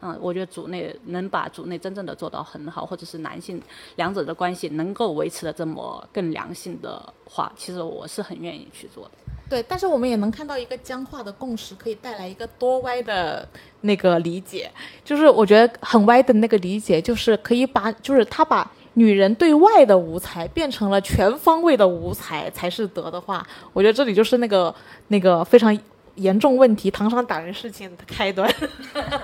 [0.00, 3.60] 嗯，我觉得组内能把组内真正的做到很好，或者是男性
[3.96, 9.10] 两者的关系能够维持的这么更良性的话，其实我是很愿意去做的。
[9.48, 13.48] 对，但是我们也能看到一个僵化的共识，可以带来一个多歪的
[13.82, 14.68] 那个理解。
[15.04, 18.68] 就是我觉得很歪的那个理解，就是可以把，就是他把
[18.98, 24.74] 女人对外的无才变成了全方位的无才才是德的话，我觉得这里就是那个
[25.08, 25.78] 那个非常
[26.14, 28.50] 严重问题，唐山打人事件的开端。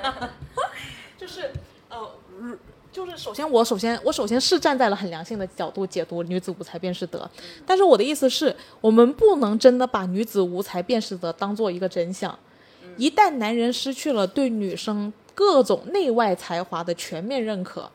[1.16, 1.50] 就是
[1.88, 1.98] 呃，
[2.38, 2.54] 如
[2.92, 7.28] 就是首先我首先我首先是站在了很良性的角度解读女子无才便是德，
[7.64, 12.38] 但是我的意思是我们不能真的把女子无才便是德当做一个真相。
[12.98, 17.90] 一旦男人失去了对女生各种内外才华的全面认可，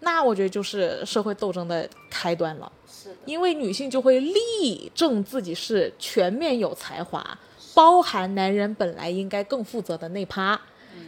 [0.00, 2.70] 那我觉得就是社会斗争的开端了。
[2.86, 7.38] 是的，因为女性就会力证自己是全面有才华，
[7.74, 10.60] 包含男人本来应该更负责的那趴，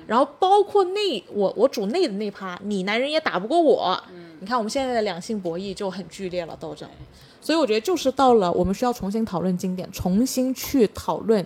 [0.07, 4.01] 然后包括内我我主内的那趴，你男人也打不过我。
[4.41, 6.89] 你看我们现在的两性博弈就很剧烈了斗争，
[7.43, 11.45] 所以我觉得就是到了我们需要重新讨论经典，重新去讨论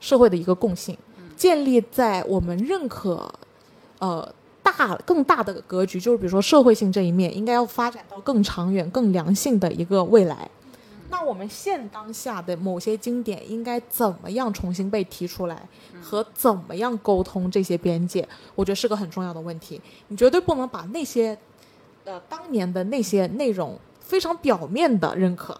[0.00, 0.98] 社会的一个共性，
[1.36, 3.32] 建立在我们认可
[4.00, 4.28] 呃
[4.72, 10.48] 大更大的格局，就是比如说社会性这一面，应该要发展到更长远、更良性的一个未来。
[11.10, 15.66] 那我们现当下的某些经典应该怎么样重新被提出来，
[16.02, 19.80] 和怎么样沟通这些边界，我觉得是个很重要的问题。
[20.08, 21.36] 你绝对不能把那些，
[22.04, 25.58] 呃，当年的那些内容非常表面的认可。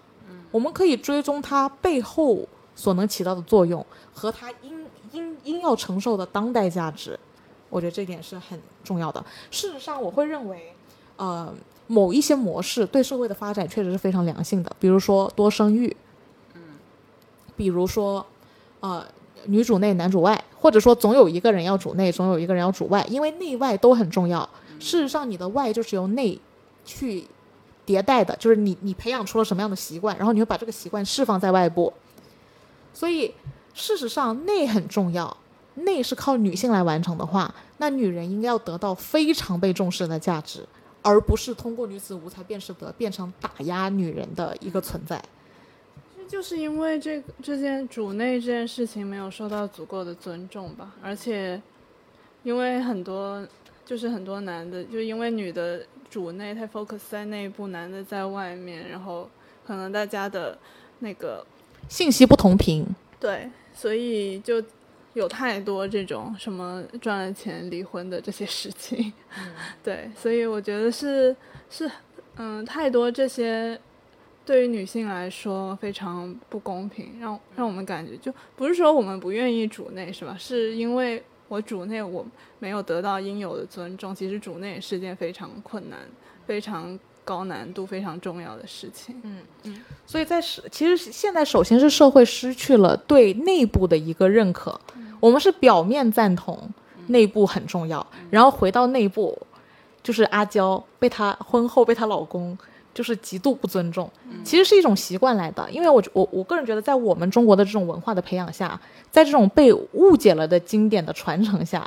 [0.50, 7.18] 我们可以追踪它背后所能起到的作用和它应应应要承受的当代价值。
[7.68, 9.24] 我觉得这点是很重要的。
[9.50, 10.72] 事实上，我会认为，
[11.16, 11.52] 呃，
[11.86, 15.94] 某一些模式对社会的发展确实是非常良性的，比如说多生育，
[16.54, 16.60] 嗯，
[17.56, 18.24] 比如说，
[18.80, 19.04] 呃，
[19.46, 24.48] 女主内男主外，或者说总有一个人要主内，总有一个人要主外，因为内外都很重要。
[24.78, 26.38] 事实上，你的外就是由内
[26.84, 27.24] 去
[27.86, 31.92] 迭代的，就是你你培养出了什么样的习惯，然后你会把这个习惯释放在外部。
[32.94, 33.34] 所以，
[33.74, 35.36] 事实上内很重要。
[35.84, 40.66] 内是靠女性来完成的话，那女人应该要得到非常被重视的价值，
[41.02, 45.22] 而不是通过女子无才便是德变成打压女人的一个存在。
[46.28, 51.58] 就是因为这个这件主内这件事情没有受到足够的尊重吧，而且
[52.42, 53.46] 因为很多
[53.86, 59.26] 就是很多男的，就因为女的主内太 focus 在内部，男的在外面，然后
[59.66, 60.58] 可能大家的
[60.98, 61.46] 那个
[61.88, 62.86] 信息不同频，
[63.18, 64.62] 对，所以就
[65.14, 69.12] 有太多这种什么赚了钱离婚的这些事情，
[69.82, 71.34] 对，所以我觉得是
[71.70, 71.90] 是
[72.36, 73.78] 嗯，太多这些
[74.46, 80.36] 对于女性来说非常不公平，让让我们感觉就不是说我们不愿意主内是吧？
[80.38, 82.24] 是因为我主内我
[82.58, 85.98] 没有得到应有的尊重，其实主内也是件非常困难、
[86.46, 86.98] 非常
[87.28, 89.20] 高难度、非常重要的事情。
[89.22, 94.80] 嗯嗯，所以在是其实现在首先是社会失去了对内部的一个认可，
[95.20, 96.58] 我们是表面赞同
[97.08, 99.36] 内部很重要，然后回到内部，
[100.02, 102.56] 就是阿娇被她婚后被她老公
[102.94, 104.10] 就是极度不尊重，
[104.42, 105.70] 其实是一种习惯来的。
[105.70, 111.86] 因为我我我个人觉得，在我们中国的这种文化的培养下，在这种被误解了的经典的传承下，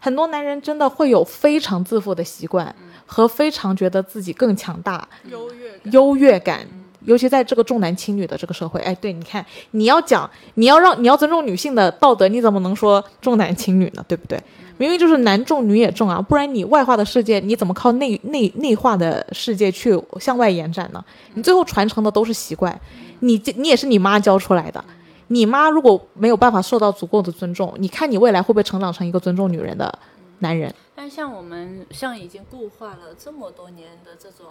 [0.00, 2.74] 很多男人真的会有非常自负的习惯
[3.12, 6.66] 和非常觉得自己更强大、优越感，优越感，
[7.06, 14.04] 尤其在这个重男轻女的这个社会，哎，对，你看，你要讲，你要让你要尊重女性的道德，你怎么能说重男轻女呢？
[14.06, 14.40] 对不对？
[14.78, 21.04] 明明就是男重女也重啊，不然你外化的世界，你怎么靠内内内化的世界去向外延展呢？
[21.34, 22.80] 你最后传承的都是习惯，
[23.18, 24.82] 你这你也是你妈教出来的，
[25.26, 29.98] 你妈如果没有办法受到足够的尊重，你看你未来会不会成长成一个尊重女人的
[30.38, 30.72] 男人？
[31.00, 34.48] 但像我们像已经固化了这么多年的这种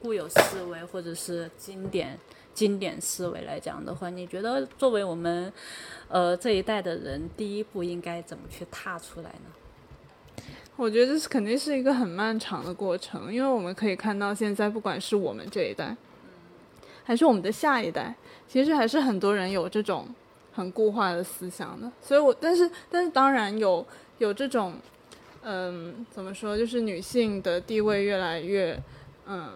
[0.00, 2.16] 固有思维或者是经典
[2.54, 5.52] 经典思维来讲的话，你觉得作为我们
[6.06, 10.44] 呃这一代的人，第一步应该怎么去踏出来呢？
[10.76, 15.96] 我觉得这是肯定是一个很漫长的过程，因为我们可以看到现在，不管是我们这一代，
[17.02, 18.14] 还是我们的下一代，
[18.46, 20.06] 其实还是很多人有这种
[20.52, 21.90] 很固化的思想的。
[22.00, 23.84] 所以我，但是，但是当然有
[24.18, 24.74] 有这种，
[25.44, 28.82] 嗯，怎么说，就是女性的地位越来越，
[29.26, 29.50] 嗯，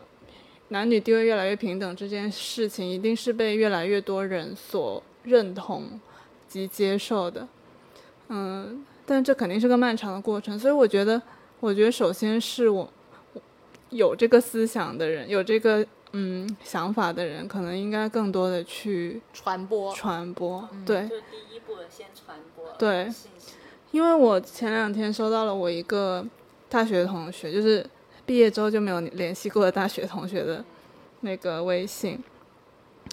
[0.69, 5.99] 男女地位越来越平等这件事情，一定是被越来越多人所认同
[6.47, 7.49] 及接受的。
[8.29, 11.21] 嗯，但这肯定是个漫长的过程，所以我觉得，
[11.61, 12.87] 我觉得首先是我，
[13.33, 13.41] 我
[13.89, 20.69] 有这个思想的人，有这个嗯想法的人，可能应该更多的去传播传播。
[20.85, 23.55] 对，就第一步先传播对信息。
[23.91, 26.25] 因为我前两天收到了我一个
[26.69, 27.85] 大学同学，就是
[28.27, 30.63] 毕业之后就没有联系过的大学同学的
[31.21, 32.23] 那个微信。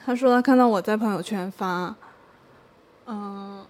[0.05, 1.95] 他说他看到我在朋友圈发，
[3.07, 3.65] 嗯、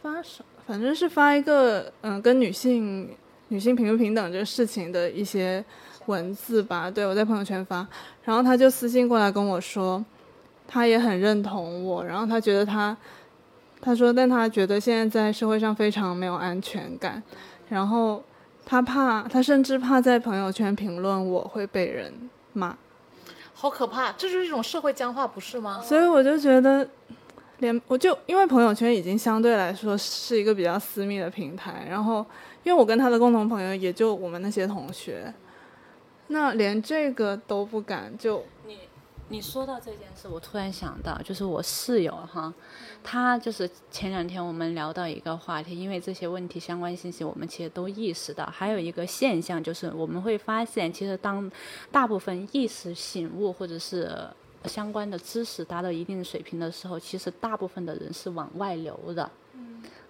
[0.00, 3.10] 发什，反正是发一个嗯、跟女性
[3.48, 5.64] 女性平不平等这个事情的一些
[6.06, 6.88] 文字吧。
[6.88, 7.86] 对我在朋友圈发，
[8.22, 10.04] 然后他就私信过来跟我说，
[10.68, 12.96] 他也很认同我，然后他觉得他。
[13.84, 17.22] 他说，但他觉得现在在社会上非常没有安全感，
[17.68, 18.24] 然后
[18.64, 22.10] 他怕，他甚至怕在朋友圈评论我会被人
[22.54, 22.74] 骂，
[23.52, 25.82] 好可怕，这就是一种社会僵化，不是吗？
[25.82, 26.88] 所以我就觉得，
[27.58, 32.24] 连我就因为朋友圈已经相对来说是一个比较私密的平台，然后
[32.62, 35.30] 因为我跟他的共同朋友也就我们那些同学，
[36.28, 38.42] 那连这个都不敢，就
[39.28, 42.54] 你你说到这件事，我突然想到，就是我室友哈，
[43.02, 51.50] 他就是前两天我们聊到一个话题，因为这些问题相关信息，我们其实都意识到，还有一个现象就是我们会发现，其实当
[51.90, 54.16] 大部分意识醒悟或者是
[54.66, 59.28] 相关的知识达到一定水平的时候，其实大部分的人是往外流的。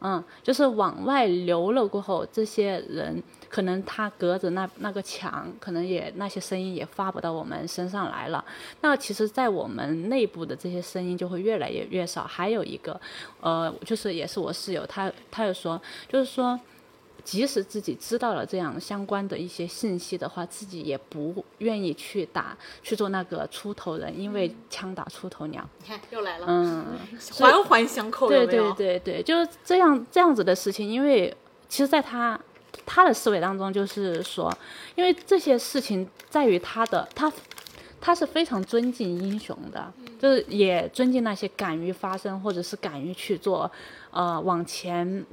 [0.06, 8.44] 嗯，就是往外流了过后，这些人可能他隔着那那个墙，可能也那些声音也发不到我们身上来了。
[8.82, 12.24] 那其实，在我们内部的这些声音就会越来越越少。
[12.24, 13.00] 还有一个，
[13.40, 16.60] 呃，就是也是我室友，他他又说，就是说，
[17.24, 25.66] 即使自己知道了这样相关的一些信息的话，自己也不愿意去打去做那个出头人，因为枪打出头鸟。
[25.80, 26.98] 你看又来了，嗯，
[27.32, 28.72] 环环相扣，对对？
[28.74, 31.34] 对对，就是这样这样子的事情，因为
[31.68, 32.38] 其实，在他
[32.84, 34.54] 他的思维当中，就是说，
[34.94, 37.32] 因为这些事情在于他的他。
[38.06, 43.70] 他是非常尊敬英雄的，就是也尊敬那些敢于发声或者是敢于去做，
[44.10, 45.24] 呃，往前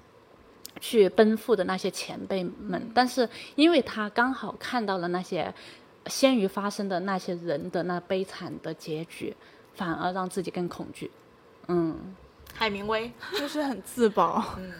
[0.81, 2.91] 去奔赴的那些前辈们。
[2.93, 5.53] 但是，因为他刚好看到了那些
[6.07, 9.33] 先于发生的那些人的那悲惨的结局，
[9.75, 11.09] 反而让自己更恐惧。
[11.67, 11.97] 嗯，
[12.53, 14.73] 海明威， 就是很自保，嗯，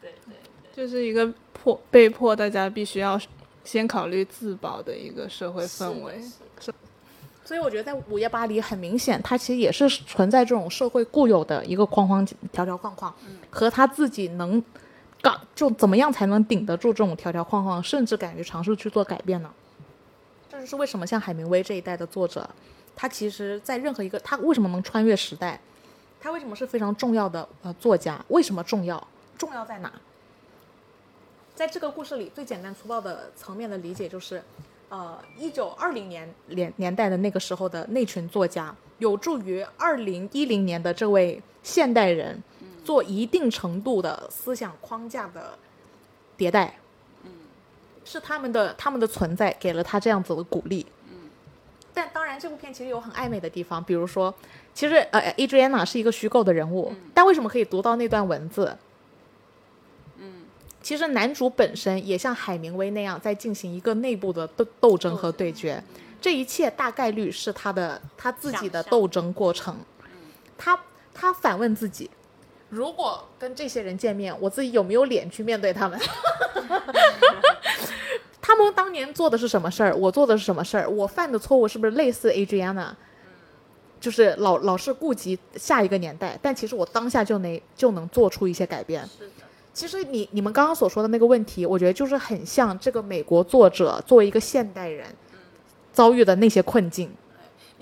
[0.00, 0.34] 对对。
[0.72, 3.20] 就是一个迫被迫大家必须要
[3.64, 6.22] 先考虑自保的一个社会氛围。
[7.44, 13.12] 所以我觉得在午夜巴黎很明显，它其实也是存在这种社会固有的一个框框条条框框，
[13.50, 14.62] 和他自己能
[15.20, 19.50] 刚就怎么样才能顶得住这种条条框框，甚至敢于尝试去做改变呢？
[20.50, 22.48] 这就是为什么像海明威这一代的作者，
[22.96, 25.60] 他其实在任何一个他为什么能穿越时代，
[26.20, 28.22] 他为什么是非常重要的呃作家？
[28.28, 29.06] 为什么重要？
[29.38, 29.92] 重要在哪？
[31.54, 34.42] 在这个故事里，最简单粗暴的层面的理解就是，
[34.88, 42.42] 呃，一九二零年年年代的那个时候的那群作家，有助于二零一零年的这位现代人
[42.90, 45.56] 做一定程度的思想框架的
[46.36, 46.74] 迭代。
[47.22, 47.30] 嗯
[48.04, 50.84] 是他们的他们的存在给了他这样子的鼓励。
[51.08, 51.30] 嗯
[51.94, 54.34] 但当然，这部片其实有很暧昧的地方，比如说，
[54.74, 58.76] 其实呃，Adriana 是一个虚构的人物，但为什么可以读到那段文字？
[60.82, 65.80] 其实男主本身也像海明威那样在进行一个内部的斗斗争和对决，
[66.20, 69.76] 这一切大概率是他的他自己的斗争过程。
[70.58, 70.76] 他
[71.14, 72.10] 他反问自己：
[72.70, 75.98] 如果跟这些人见面，我自己有没有脸去面对他们？
[78.40, 79.94] 他们当年做的是什么事儿？
[79.94, 80.88] 我做的是什么事儿？
[80.88, 82.90] 我犯的错误是不是类似 Adriana？
[84.00, 89.02] 就是老老是顾及下一个年代，但其实我当下就能就能做出一些改变。
[89.18, 89.32] 是的。
[89.74, 95.06] 其实你你们刚刚所说的那个问题，我觉得就是很像这个美国作者作为一个现代人
[95.92, 97.10] 遭遇的那些困境。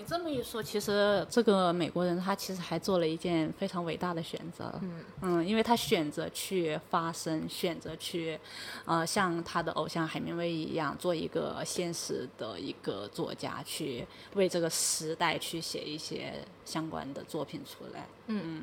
[0.09, 4.72] 你这么一说，其实这个美国人他其实还做了一件非常伟大的选择，
[5.20, 8.38] 嗯因为他选择去发声，选择去，
[8.86, 16.32] 呃，像他的偶像海明威一样，做一个现实的一个作家，去为这个时代去写一些
[16.64, 18.06] 相关的作品出来。
[18.28, 18.62] 嗯嗯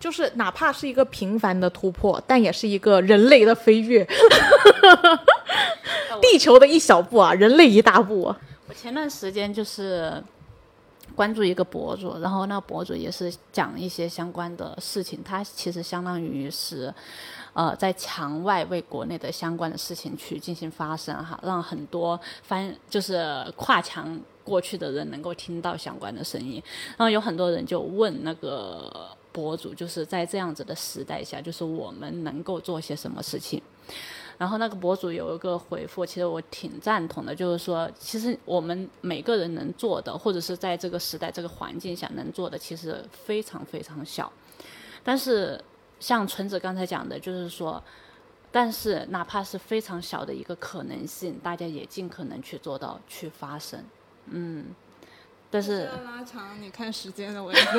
[0.00, 4.02] 就是哪怕是一个平凡的突破，但也是一个人类的飞跃，
[6.22, 8.40] 地球的一小步啊，人类一大步啊。
[8.68, 10.22] 我前段时间就是
[11.16, 16.94] 关注一个博主，然后那博主也是讲一些相关的事情，他其实相当于是。
[17.56, 26.62] 呃，在墙外为国内的相关的事情去进行发声哈，让很多翻就是跨墙过去的人能够听到相关的声音。
[26.98, 33.62] 然后有很多人就问那个博主，就是在这样子的时代下，就是我们能够做些什么事情？
[34.38, 44.30] 然后那个博主有一个回复，其实我挺赞同的，就是说，其实我们每个人能做的，或者是在这个时代、这个环境下能做的，其实非常非常小。
[45.02, 45.58] 但是
[46.00, 47.82] 像纯子刚才讲的，就是说，
[48.52, 53.84] 但是哪怕是非常小的一个可能性，大家也尽可能去做到去发生，
[54.26, 54.66] 嗯。
[55.48, 57.78] 但是拉长你看时间的维度。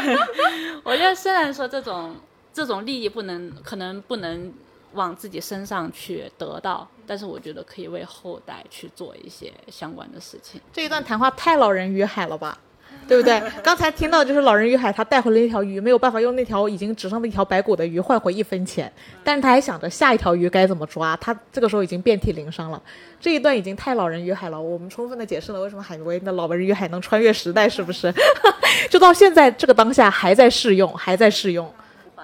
[0.84, 2.14] 我觉得虽然说这种
[2.52, 4.52] 这种利益不能可能不能
[4.94, 10.60] 往自己身上去得到，但是我觉得可以为后代去做一些相关的事情。
[10.72, 12.58] 这一段谈话太老人与海了吧？
[13.06, 13.40] 对不对？
[13.62, 18.90] 刚才听到就是老人与海，他带回了一条鱼，没有办法用那条已经只剩的一条白骨的鱼换回一分钱，
[19.22, 22.82] 但是他还想着下一条鱼该怎么抓，他这个时候已经遍体鳞伤了。
[23.20, 28.12] 这一段已经太老人与海了，我们充分的解释了为什么海明威的老人与海能穿越时代，是不是？
[28.90, 31.70] 就到现在这个当下还在适用，还在适用。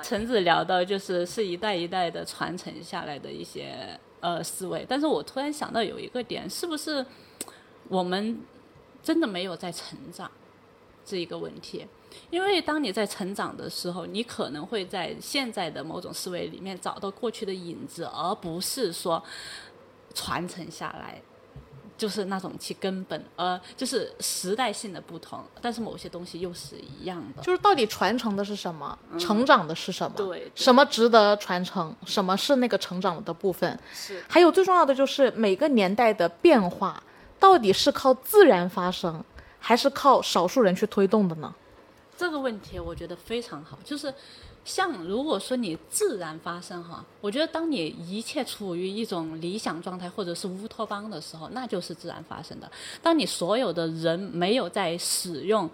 [0.05, 7.05] 橙子聊到就是是一代一代的传承下来的一些呃思维，但是我突然想到有一个点，是不是
[7.89, 8.39] 我们
[9.03, 10.31] 真的没有在成长？
[11.07, 11.87] 这一个问题，
[12.31, 19.23] 因为当你在成长的时候，你可能会在现在的某种思维里面找到过去的影子，而不是说
[20.15, 21.21] 传承下来，
[22.05, 27.43] 就是那种其根本，呃，就是时代性的不同，但是某些东西又是一样的。
[27.43, 30.15] 就是到底传承的是什么，成长的是什么？
[30.15, 31.97] 对，什么值得传承？
[32.05, 33.81] 什么是那个成长的部分？
[33.95, 34.23] 是。
[34.29, 37.03] 还有最重要的就是每个年代的变化，
[37.41, 39.25] 到底是靠自然发生？
[39.59, 41.55] 还是靠少数人去推动的呢？
[42.19, 44.13] 这个问题我觉得非常好，就是
[44.65, 52.71] 像如果说你自然发生哈，我觉得当你一切处于一种理想状态或者是乌托邦的时候，那就是自然发生的。
[53.03, 55.69] 当你所有的人没有在使用，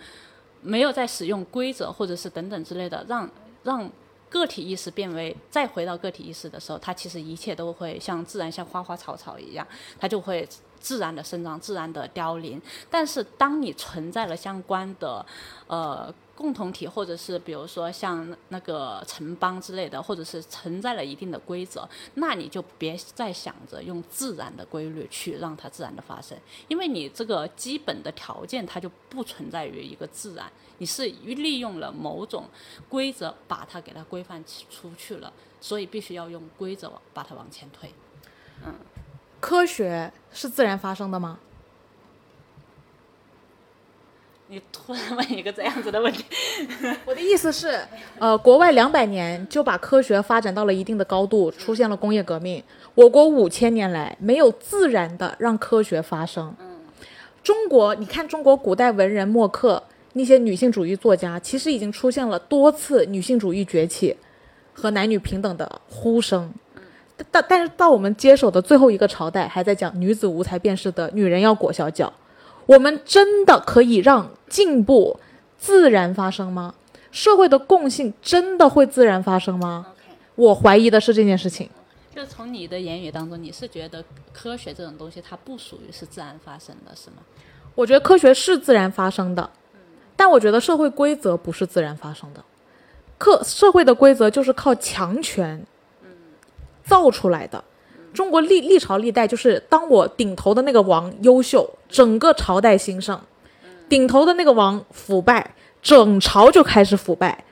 [0.61, 3.31] 没有在使用规则或者是等等之类的，让
[3.63, 3.91] 让
[4.29, 9.67] 个体意识变为再回到个体意识的时候，它其实一切都会像自然像花花草草一样，
[9.99, 10.49] 它就会。
[10.83, 12.59] 自然的生长，自然的凋零。
[12.91, 15.23] 但是，当你存在了相关的，
[15.67, 16.11] 呃，
[16.41, 26.35] 共同体，或者是比如说像那个城邦之类的，或者是存在了一定的规则，那你就别再想着用自然的规律去让它自然的发生，
[26.69, 32.49] 因为你这个基本的条件它就不存在于一个自然，你是利用了某种
[32.89, 35.31] 规则把它给它规范出去了，
[35.61, 37.93] 所以必须要用规则把它往前推，
[38.65, 38.73] 嗯。
[39.41, 41.39] 科学是自然发生的吗？
[44.53, 46.25] 你突然问一个这样子的问题，
[47.07, 47.79] 我的意思是，
[48.19, 52.61] 呃，国外两百年就把科学发展到了一定的高度，出现了工业革命。
[52.97, 56.53] 我国五千年来没有自然的让科学发生。
[57.45, 59.81] 中国，你看中国古代文人墨客
[60.15, 64.17] 那些女性主义作家，其实已经出现了多次女性主义崛起
[64.73, 66.53] 和男女平等的呼声。
[67.31, 72.13] 但但是到我们接手的最后一个朝代，还在讲女子无才便是德，女人要裹小脚。
[72.71, 75.19] 我们真的可以让进步
[75.59, 76.73] 自然发生吗？
[77.11, 79.89] 社会的共性真的会自然发生吗？
[80.37, 81.69] 我怀疑的是这件事情。
[82.15, 87.17] 就从你的言语当中，你是觉得科学这种东西它不属于是自然发生的，是吗？
[87.75, 89.51] 我觉得科学是自然发生的，
[90.15, 92.45] 但我觉得社会规则不是自然发生的。
[93.19, 95.67] 课社会的规则就是靠强权。
[96.83, 97.63] 造出来的，
[98.13, 103.17] 中国历历朝历代就是当我顶头的那个王优秀，整个朝代兴盛；
[103.89, 107.45] 顶头的那个王腐败，整朝就开始腐败。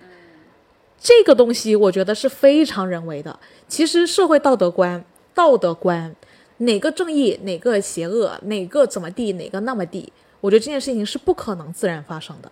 [1.01, 3.39] 这个东西我觉得是非常人为的。
[3.69, 6.15] 其实社会道德观、道德观，
[6.59, 12.51] 哪个正义，哪个邪恶，哪个怎么地，哪个那么地，我觉得这件事情是不可能自然发生的。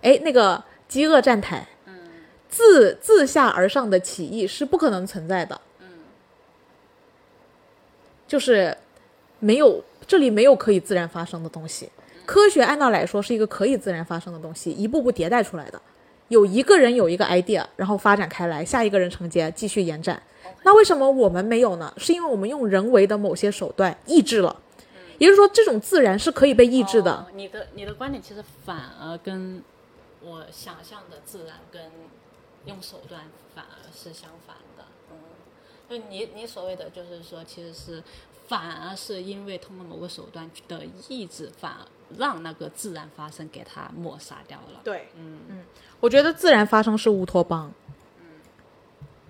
[0.00, 1.68] 哎，那个饥饿站台，
[2.48, 5.60] 自自下而上的起义是不可能存在的。
[8.26, 8.76] 就是
[9.38, 11.90] 没有这里没有可以自然发生的东西，
[12.26, 15.80] 科学按道来说是一个可以自然发生的东西，一步步迭代出来的。
[16.28, 20.22] 有一个人有一个 idea，然后发展开来，下一个人承接，继续延展。
[20.62, 21.92] 那为什么我们没有呢？
[21.98, 24.56] 是因为我们用人为的某些手段抑制了。
[25.18, 27.26] 也就是说，这种自然是可以被抑制的。
[27.34, 29.62] 你的你的观点其实反而跟
[30.22, 31.80] 我想象的自然跟
[32.64, 33.22] 用手段
[33.54, 34.43] 反而是相反。
[35.98, 38.02] 就你你所谓的就是说，其实是
[38.48, 41.86] 反而是因为通过某个手段的抑制，反而
[42.18, 44.80] 让那个自然发生给它抹杀掉了。
[44.82, 45.64] 对，嗯嗯，
[46.00, 47.72] 我觉得自然发生是乌托邦。
[48.18, 48.40] 嗯，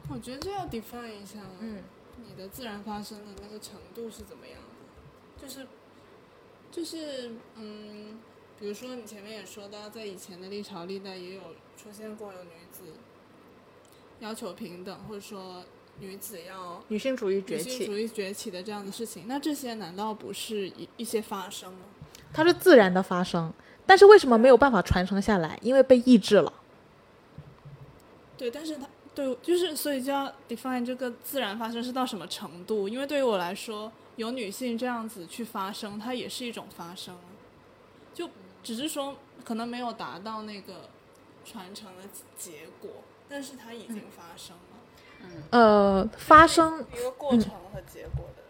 [0.08, 1.82] 我觉得这要 define 一下，嗯，
[2.16, 5.46] 你的自然发生的那个程度是怎么样的？
[5.46, 5.66] 就是
[6.72, 8.18] 就是嗯，
[8.58, 11.42] 比如说你前面也说到，在以前的历朝历代也有
[11.76, 12.82] 出现过有女子
[14.20, 15.62] 要求平等，或者说。
[16.00, 21.80] 女子要女性主义女崛起，性主义崛起的这样的事情，那这些难道不是一一些发生吗？
[22.32, 23.52] 它是自然的发生，
[23.86, 25.58] 但是为什么没有办法传承下来？
[25.62, 26.52] 因为被抑制了。
[28.36, 32.88] 对，但是它对，就是所以就要 define 这个自然发生是到什么程度？
[32.88, 37.16] 因为对于我来说，有女性这样子去发生，它也是一种发生，
[38.12, 38.28] 就
[38.64, 40.90] 只是说可能没有达到那个
[41.44, 42.02] 传承的
[42.36, 42.90] 结果，
[43.28, 44.73] 但是它已经发生了，
[45.50, 48.42] 呃，发生一个过程和结果的。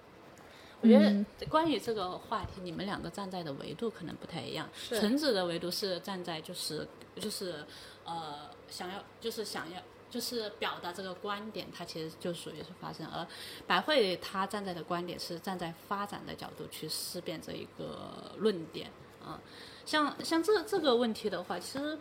[0.80, 4.68] 我觉嗯得关于这个话题，你们两个站在的维度可能不太一样。
[4.90, 6.86] 橙子的维度是站在就是
[7.16, 7.64] 就是
[8.04, 13.06] 呃想要就是想要就是表达这个观点，它其实就属于是发生。
[13.06, 13.26] 而
[13.66, 18.90] 百惠他站在的观点是站在发展的角度去思辨这一个论点
[19.24, 19.40] 啊、
[19.86, 21.98] 像像这这个问题的话，其实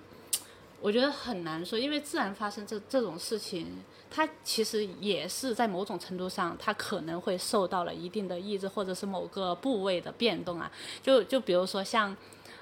[0.84, 3.81] 我觉得很难说，因为自然发生这这种事情，
[4.11, 10.69] 它其实也是在某种程度上，它可能会受到了一定的抑制，或者是某个部位的变动啊。
[11.01, 12.13] 就就比如说像，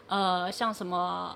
[0.06, 1.36] 呃，像什么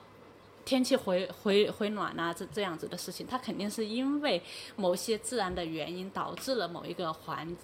[0.64, 4.40] 天气回回回暖啊，这这样子的事情，它肯定是因为
[4.76, 7.58] 某些自然的原因导致了某一个环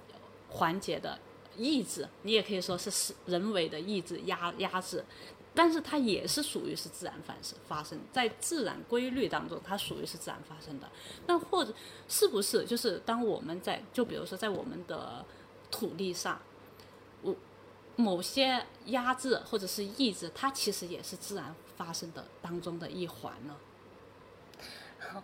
[0.50, 1.16] 环节的
[1.56, 5.06] 抑制，你也可以说是是人为的抑制压压制。
[5.54, 10.90] 但是它也是属于是自然发生发生在自然规律当中，它属于是自然发生的。
[11.28, 11.74] 那或者
[12.08, 15.26] 是不是就是当我们在就比如说在我们的
[15.70, 16.42] 土地上，
[17.22, 17.36] 我
[17.96, 23.56] 某些压制或者是抑制，它其实也是自然发生的当中的一环呢？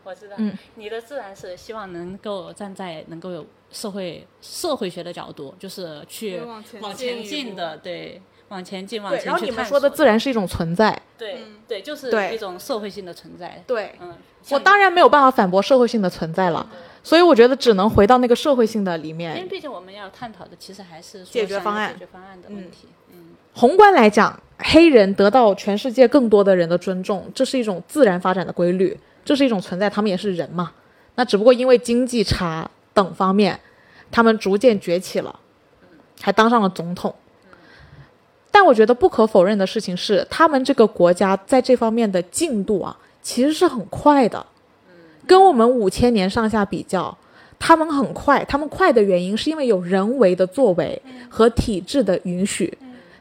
[0.03, 6.41] 我知道，嗯你的自然是希望能够站在能够有社会社会学的角度，就是去
[6.81, 13.61] 往前进的，对，往前进，往对，前然后你们说的自然是一种存在，对对，就是对一种社会性的存在。
[13.67, 14.15] 对嗯，
[14.51, 16.65] 我当然没有办法反驳社会性的存在了，
[17.03, 19.49] 所以我觉得只能回到那个社会性的里面因为。
[19.49, 22.87] 毕竟我们要探讨的其实还是解决方案解决方案的问题。
[23.11, 30.71] 嗯，宏观来讲，黑人得到全世界更多的人的尊重，这是一种自然发展的规律，这是一种存在，他们也是人嘛。
[31.15, 33.59] 那只不过因为经济差等方面，
[34.09, 35.37] 他们逐渐崛起了，
[36.21, 37.13] 还当上了总统。
[38.59, 44.43] 但我觉得不可否认的事情是，他们这个国家在这方面的进度啊，其实是很快的。
[45.27, 47.15] 跟我们五千年上下比较，
[47.59, 48.43] 他们很快。
[48.45, 50.99] 他们快的原因是因为有人为的作为
[51.29, 52.75] 和体制的允许，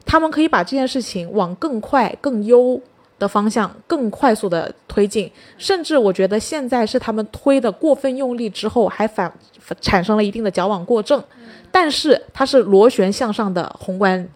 [0.07, 2.81] 他们可以把这件事情往更快、更优
[3.19, 5.31] 的方向更快速的推进。
[5.59, 9.31] 甚至我觉得现在是他们推的过分用力之后，还反
[9.61, 11.23] 反产生了一定的矫枉过正。
[11.71, 14.27] 但是它是螺旋向上的宏观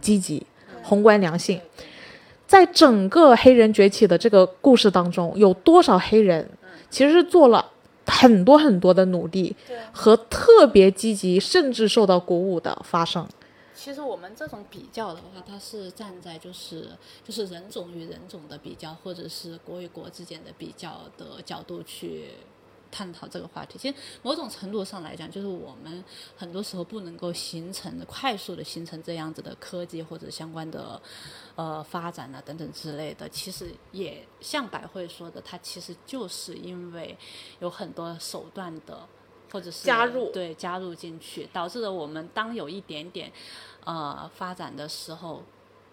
[0.00, 0.46] 积极、
[0.82, 1.60] 宏观良性。
[2.46, 6.48] 在整个黑人崛起的这个故事当中，有多少黑人
[6.88, 7.72] 其实是做了
[8.06, 9.54] 很多很多的努力
[9.92, 13.26] 和特别积极，甚至受到鼓舞的发生？
[13.74, 16.88] 其实我们这种比较的话，它是站在就是
[17.24, 22.26] 就是人种与人种的比较，或者是国与国之间的比较的角度去
[22.96, 23.78] 探讨这个话题。
[23.78, 26.02] 其实某种程度上来讲，就是我们
[26.36, 31.00] 很多时候不能够形成快速的形成这样子的科技或者相关的
[31.56, 33.28] 呃发展啊等等之类的。
[33.28, 37.16] 其实也像百惠说的，它其实就是因为
[37.60, 39.06] 有很多手段的。
[39.48, 43.32] 或者是加入对加入进去，导致了我们当有一点点
[43.84, 45.40] 呃发展的时候，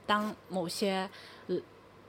[0.08, 1.08] 当某些
[1.48, 1.56] 呃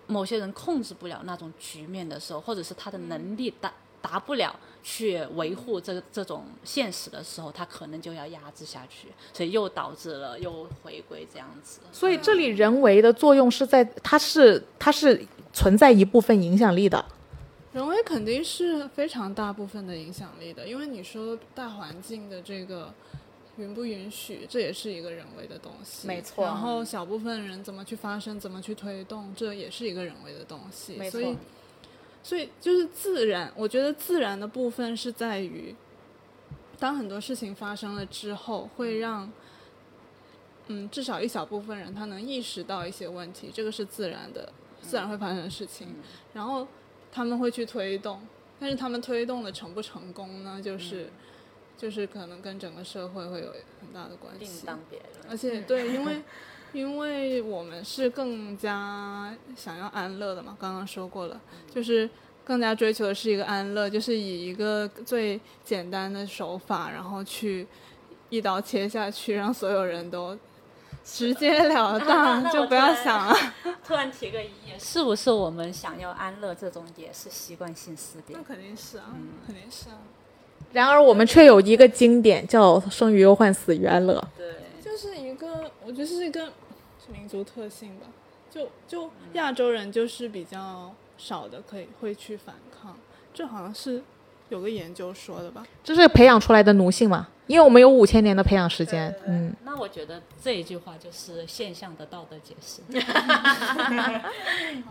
[0.07, 3.73] 某些人控制不了那种局面的时候，或者是他的能力达
[4.05, 11.81] 达不了去维护这个这种现实的时候，他可能就要压制下去，所以又导致了又回归这样子。
[11.91, 17.03] 所以这里人为的作用是在，它是它是存在一部分影响力的。
[17.73, 22.93] 人为肯定是非常大部分的影响力的，因为你说大环境的这个
[23.57, 26.07] 允不允许，这也是一个人为的东西。
[26.07, 30.95] 没错然后小部分人怎么去发生，怎么去推动，这也是一个人为的东西。
[30.95, 31.37] 没错所以，
[32.25, 35.77] 所以就是自然，我觉得自然的部分是在于，
[36.81, 39.31] 当很多事情发生了之后，会让。
[40.69, 44.51] 嗯，至少一小部分人他能意识到一些问题，这个是自然的，
[44.81, 45.95] 自然会发生的事情。
[46.33, 46.67] 然后
[47.13, 48.27] 他们会去推动，
[48.59, 50.59] 但是他们推动的成不成功呢？
[50.63, 51.11] 就是、
[51.77, 53.49] 就是可能跟整个社会会有
[53.79, 54.65] 很大的关另系。
[54.67, 55.31] 当别论。
[55.31, 56.23] 而且对，因为
[56.75, 61.41] 因为我们是更加想要安乐的嘛，刚刚说过了，
[61.73, 62.11] 就是
[62.45, 67.67] 更加追求的是一个安乐，就是以一个最简单的手法，然后去
[68.29, 70.37] 一刀切下去，让所有人都
[71.05, 73.37] 直截了当， 就不要想了。
[73.87, 78.45] 突然提个疑，是不是我们想要安乐这种也是习惯性思辨那？
[78.45, 79.15] 肯定是啊，
[79.47, 79.99] 肯定是啊。
[80.73, 86.53] 然而我们却有一个经典叫“生于忧患，死于安乐对，就是一个，我觉得是一个是
[87.09, 88.07] 民族特性吧。
[88.51, 92.97] 就就亚洲人就是比较少的可以会去反抗，
[93.33, 94.01] 这好像是
[94.49, 97.29] 有个研究说的吧。”，这是培养出来的奴性嘛？
[97.47, 99.15] 因为我们有五千年的培养时间。
[99.27, 102.81] 嗯，那我觉得这一句话就是现象的道德解释。